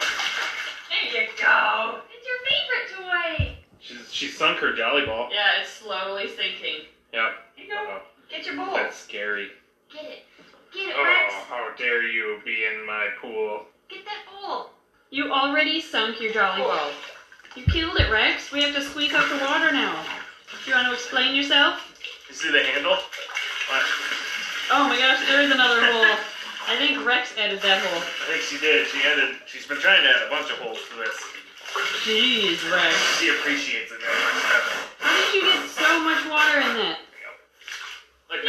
There 0.00 1.22
you 1.22 1.28
go. 1.38 2.00
It's 2.10 2.26
your 2.26 2.40
favorite 2.48 2.88
toy. 2.96 3.56
She's, 3.80 4.12
she 4.12 4.26
sunk 4.28 4.58
her 4.58 4.72
jolly 4.72 5.04
ball. 5.06 5.28
Yeah, 5.32 5.60
it's 5.60 5.70
slowly 5.70 6.28
sinking. 6.28 6.86
Yep. 7.12 7.30
Here 7.56 7.64
you 7.66 7.70
go. 7.72 7.76
Uh-oh. 7.78 8.02
Get 8.30 8.46
your 8.46 8.56
bowl. 8.56 8.74
That's 8.74 8.96
scary. 8.96 9.48
Get 9.92 10.04
it. 10.04 10.24
Get 10.74 10.88
it, 10.90 10.94
Oh, 10.98 11.04
Rex. 11.04 11.27
How 11.48 11.70
dare 11.78 12.02
you 12.06 12.40
be 12.44 12.64
in 12.64 12.86
my 12.86 13.08
pool. 13.20 13.64
Get 13.88 14.04
that 14.04 14.24
bowl. 14.28 14.70
You 15.10 15.32
already 15.32 15.80
sunk 15.80 16.20
your 16.20 16.32
jolly 16.32 16.60
ball. 16.60 16.90
You 17.56 17.64
killed 17.64 17.96
it, 17.98 18.12
Rex. 18.12 18.52
We 18.52 18.62
have 18.62 18.74
to 18.74 18.82
squeeze 18.82 19.14
out 19.14 19.28
the 19.32 19.42
water 19.42 19.72
now. 19.72 20.04
Do 20.64 20.70
you 20.70 20.76
want 20.76 20.88
to 20.88 20.92
explain 20.92 21.34
yourself? 21.34 21.80
You 22.28 22.34
see 22.34 22.52
the 22.52 22.62
handle? 22.62 22.92
What? 22.92 23.84
Oh 24.70 24.84
my 24.92 24.98
gosh, 25.00 25.24
there 25.26 25.40
is 25.40 25.50
another 25.50 25.80
hole. 25.80 26.16
I 26.68 26.76
think 26.76 27.00
Rex 27.06 27.32
added 27.40 27.62
that 27.62 27.80
hole. 27.80 28.02
I 28.04 28.24
think 28.28 28.42
she 28.44 28.60
did. 28.60 28.86
She 28.86 29.00
added. 29.08 29.36
She's 29.46 29.64
been 29.64 29.80
trying 29.80 30.02
to 30.04 30.08
add 30.08 30.28
a 30.28 30.30
bunch 30.30 30.52
of 30.52 30.58
holes 30.60 30.78
to 30.92 31.00
this. 31.00 31.16
Jeez, 32.04 32.60
Rex. 32.68 32.92
She 33.16 33.30
appreciates 33.30 33.90
it 33.90 34.00
very 34.04 34.20
much. 34.20 34.44
How 35.00 35.16
did 35.16 35.32
you 35.32 35.40
get 35.48 35.64
so 35.72 36.04
much 36.04 36.20
water 36.28 36.60
in 36.60 36.76
that? 36.76 36.98
Look 38.28 38.44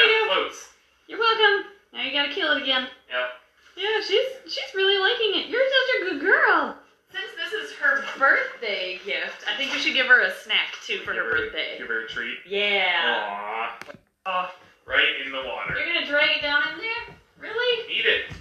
now 1.94 2.04
you 2.04 2.12
gotta 2.12 2.34
kill 2.34 2.52
it 2.52 2.62
again. 2.62 2.88
Yep. 3.10 3.30
Yeah, 3.78 4.02
she's 4.06 4.54
she's 4.54 4.76
really 4.76 4.98
liking 5.00 5.42
it. 5.42 5.50
You're 5.50 5.62
such 5.62 5.90
a 5.96 6.12
good 6.12 6.22
girl. 6.22 6.76
Since 7.12 7.32
this 7.34 7.54
is 7.54 7.76
her 7.78 8.04
birthday 8.20 9.00
gift, 9.04 9.46
I 9.50 9.58
think 9.58 9.74
we 9.74 9.80
should 9.80 9.96
give 9.96 10.06
her 10.06 10.22
a 10.22 10.32
snack 10.32 10.78
too 10.86 11.00
for 11.00 11.14
give 11.14 11.24
her 11.24 11.32
birthday. 11.32 11.78
Give 11.80 11.88
her 11.88 12.06
a 12.06 12.08
treat. 12.08 12.38
Yeah. 12.48 13.72
Aww. 13.88 13.96
Oh. 14.26 14.52
Right 14.86 15.22
in 15.26 15.32
the 15.32 15.42
water. 15.42 15.78
You're 15.78 15.94
gonna 15.94 16.06
drag 16.06 16.38
it 16.38 16.42
down 16.42 16.62
in 16.74 16.78
there? 16.78 17.16
Really? 17.40 17.86
Eat 17.90 18.06
it. 18.06 18.36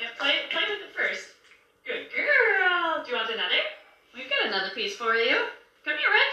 Yeah, 0.00 0.08
play 0.18 0.34
play 0.50 0.64
with 0.68 0.80
it 0.84 0.92
first. 0.96 1.28
Good 1.86 2.08
girl. 2.12 3.04
Do 3.04 3.10
you 3.10 3.16
want 3.16 3.30
another? 3.30 3.62
We've 4.14 4.28
got 4.28 4.48
another 4.48 4.74
piece 4.74 4.96
for 4.96 5.14
you. 5.14 5.36
Come 5.84 5.96
here, 5.96 6.12
Rex. 6.12 6.32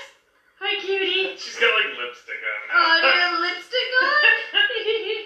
Hi, 0.59 0.79
cutie. 0.79 1.35
She's 1.37 1.59
got 1.59 1.71
like 1.73 1.97
lipstick 1.97 2.39
on. 2.39 2.59
Now. 2.67 2.75
Oh, 2.79 2.95
you 2.99 3.19
have 3.19 3.39
lipstick 3.39 3.89
on? 4.01 5.17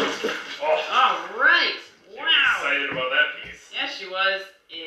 There 0.00 0.08
you 0.08 0.22
go. 0.22 0.34
Oh, 0.62 0.84
All 0.92 1.40
right. 1.40 1.76
Wow. 2.16 2.24
excited 2.56 2.90
about 2.90 3.10
that 3.10 3.42
piece. 3.44 3.70
Yeah, 3.74 3.88
she 3.88 4.08
was. 4.08 4.42
Ew. 4.70 4.80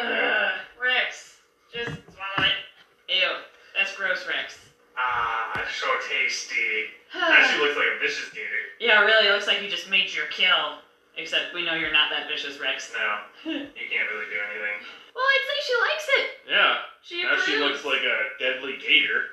Rex, 0.80 1.36
just 1.72 1.90
swallow 1.90 2.48
it. 2.48 2.58
Ew, 3.08 3.30
that's 3.76 3.94
gross, 3.96 4.26
Rex. 4.26 4.58
ah, 4.96 5.52
so 5.70 5.86
tasty. 6.08 6.88
Actually 7.14 7.66
looks 7.66 7.76
like 7.76 7.86
a 7.96 7.98
vicious 8.00 8.30
gator. 8.30 8.64
yeah, 8.80 9.00
really, 9.00 9.28
it 9.28 9.32
looks 9.32 9.46
like 9.46 9.62
you 9.62 9.68
just 9.68 9.90
made 9.90 10.12
your 10.14 10.26
kill. 10.26 10.78
Except 11.16 11.52
we 11.52 11.64
know 11.64 11.74
you're 11.74 11.92
not 11.92 12.08
that 12.10 12.28
vicious, 12.28 12.58
Rex. 12.60 12.92
No, 12.94 13.50
you 13.52 13.66
can't 13.90 14.08
really 14.14 14.30
do 14.30 14.38
anything. 14.50 14.78
Well, 15.14 15.24
I'd 15.24 15.44
say 15.46 15.56
she 15.66 15.74
likes 15.82 16.06
it. 16.08 16.26
Yeah, 16.48 16.74
She 17.02 17.22
now 17.22 17.36
she 17.44 17.54
approves. 17.56 17.82
looks 17.82 17.84
like 17.84 18.02
a 18.06 18.18
deadly 18.38 18.78
gator. 18.80 19.24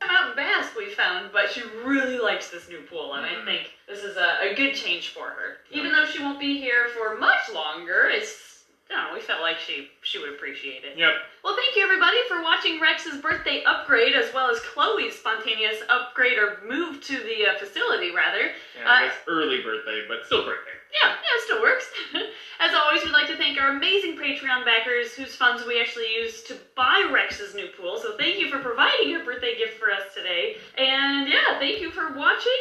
out 0.00 0.30
in 0.30 0.36
Basque 0.36 0.76
we 0.78 0.88
found, 0.94 1.30
but 1.32 1.50
she 1.50 1.62
really 1.84 2.18
likes 2.18 2.48
this 2.50 2.68
new 2.68 2.80
pool, 2.88 3.14
and 3.14 3.26
I 3.26 3.30
Mhm. 3.30 3.44
think 3.44 3.72
this 3.88 4.04
is 4.04 4.16
a, 4.16 4.38
a 4.42 4.45
good 4.56 4.74
change 4.74 5.08
for 5.10 5.28
her. 5.28 5.58
Even 5.70 5.92
though 5.92 6.06
she 6.06 6.22
won't 6.22 6.40
be 6.40 6.58
here 6.58 6.88
for 6.96 7.18
much 7.18 7.50
longer, 7.52 8.08
it's 8.10 8.46
know, 8.90 9.10
we 9.12 9.20
felt 9.20 9.40
like 9.40 9.58
she 9.58 9.88
she 10.02 10.18
would 10.18 10.30
appreciate 10.30 10.84
it. 10.84 10.96
Yep. 10.96 11.12
Well, 11.42 11.56
thank 11.56 11.76
you 11.76 11.82
everybody 11.82 12.16
for 12.28 12.42
watching 12.42 12.80
Rex's 12.80 13.20
birthday 13.20 13.62
upgrade 13.64 14.14
as 14.14 14.32
well 14.32 14.50
as 14.50 14.58
Chloe's 14.60 15.18
spontaneous 15.18 15.82
upgrade 15.88 16.38
or 16.38 16.58
move 16.64 17.02
to 17.04 17.16
the 17.18 17.46
uh, 17.46 17.58
facility 17.58 18.14
rather. 18.14 18.50
Yeah, 18.78 18.90
Uh, 18.90 19.00
guess 19.06 19.14
early 19.28 19.62
birthday, 19.62 20.04
but 20.08 20.26
still 20.26 20.44
birthday. 20.44 20.70
Yeah, 21.02 21.10
yeah, 21.10 21.36
it 21.36 21.42
still 21.44 21.60
works. 21.60 21.86
As 22.60 22.74
always, 22.74 23.04
we'd 23.04 23.12
like 23.12 23.26
to 23.26 23.36
thank 23.36 23.60
our 23.60 23.76
amazing 23.76 24.16
Patreon 24.16 24.64
backers 24.64 25.12
whose 25.12 25.34
funds 25.34 25.66
we 25.66 25.80
actually 25.80 26.10
use 26.14 26.42
to 26.44 26.56
buy 26.74 27.10
Rex's 27.12 27.54
new 27.54 27.66
pool. 27.76 27.98
So 27.98 28.16
thank 28.16 28.38
you 28.38 28.48
for 28.48 28.58
providing 28.60 29.10
your 29.10 29.24
birthday 29.24 29.58
gift 29.58 29.78
for 29.78 29.90
us 29.90 30.14
today. 30.14 30.56
And 30.78 31.28
yeah, 31.28 31.58
thank 31.58 31.80
you 31.80 31.90
for 31.90 32.14
watching 32.14 32.52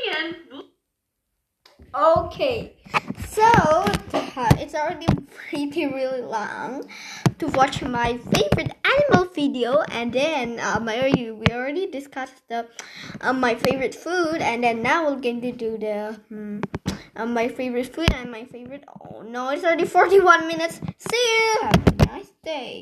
Okay, 1.95 2.73
so 3.29 3.41
uh, 3.41 4.49
it's 4.59 4.75
already 4.75 5.07
pretty 5.33 5.85
really 5.87 6.21
long 6.21 6.83
to 7.39 7.47
watch 7.47 7.81
my 7.83 8.17
favorite 8.17 8.75
animal 8.83 9.31
video, 9.33 9.79
and 9.91 10.11
then 10.11 10.59
um, 10.59 10.89
I 10.89 10.99
already, 10.99 11.31
we 11.31 11.47
already 11.53 11.87
discussed 11.87 12.43
the 12.49 12.67
um, 13.21 13.39
my 13.39 13.55
favorite 13.55 13.95
food, 13.95 14.41
and 14.41 14.61
then 14.61 14.83
now 14.83 15.07
we're 15.09 15.21
going 15.21 15.39
to 15.39 15.53
do 15.53 15.77
the 15.77 16.19
um, 17.15 17.33
my 17.33 17.47
favorite 17.47 17.87
food 17.95 18.11
and 18.13 18.29
my 18.29 18.43
favorite. 18.43 18.83
Oh 18.99 19.21
no, 19.21 19.47
it's 19.51 19.63
already 19.63 19.85
forty 19.85 20.19
one 20.19 20.47
minutes. 20.49 20.81
See 20.99 21.15
you. 21.15 21.59
Have 21.61 21.87
a 21.87 22.05
nice 22.07 22.31
day. 22.43 22.73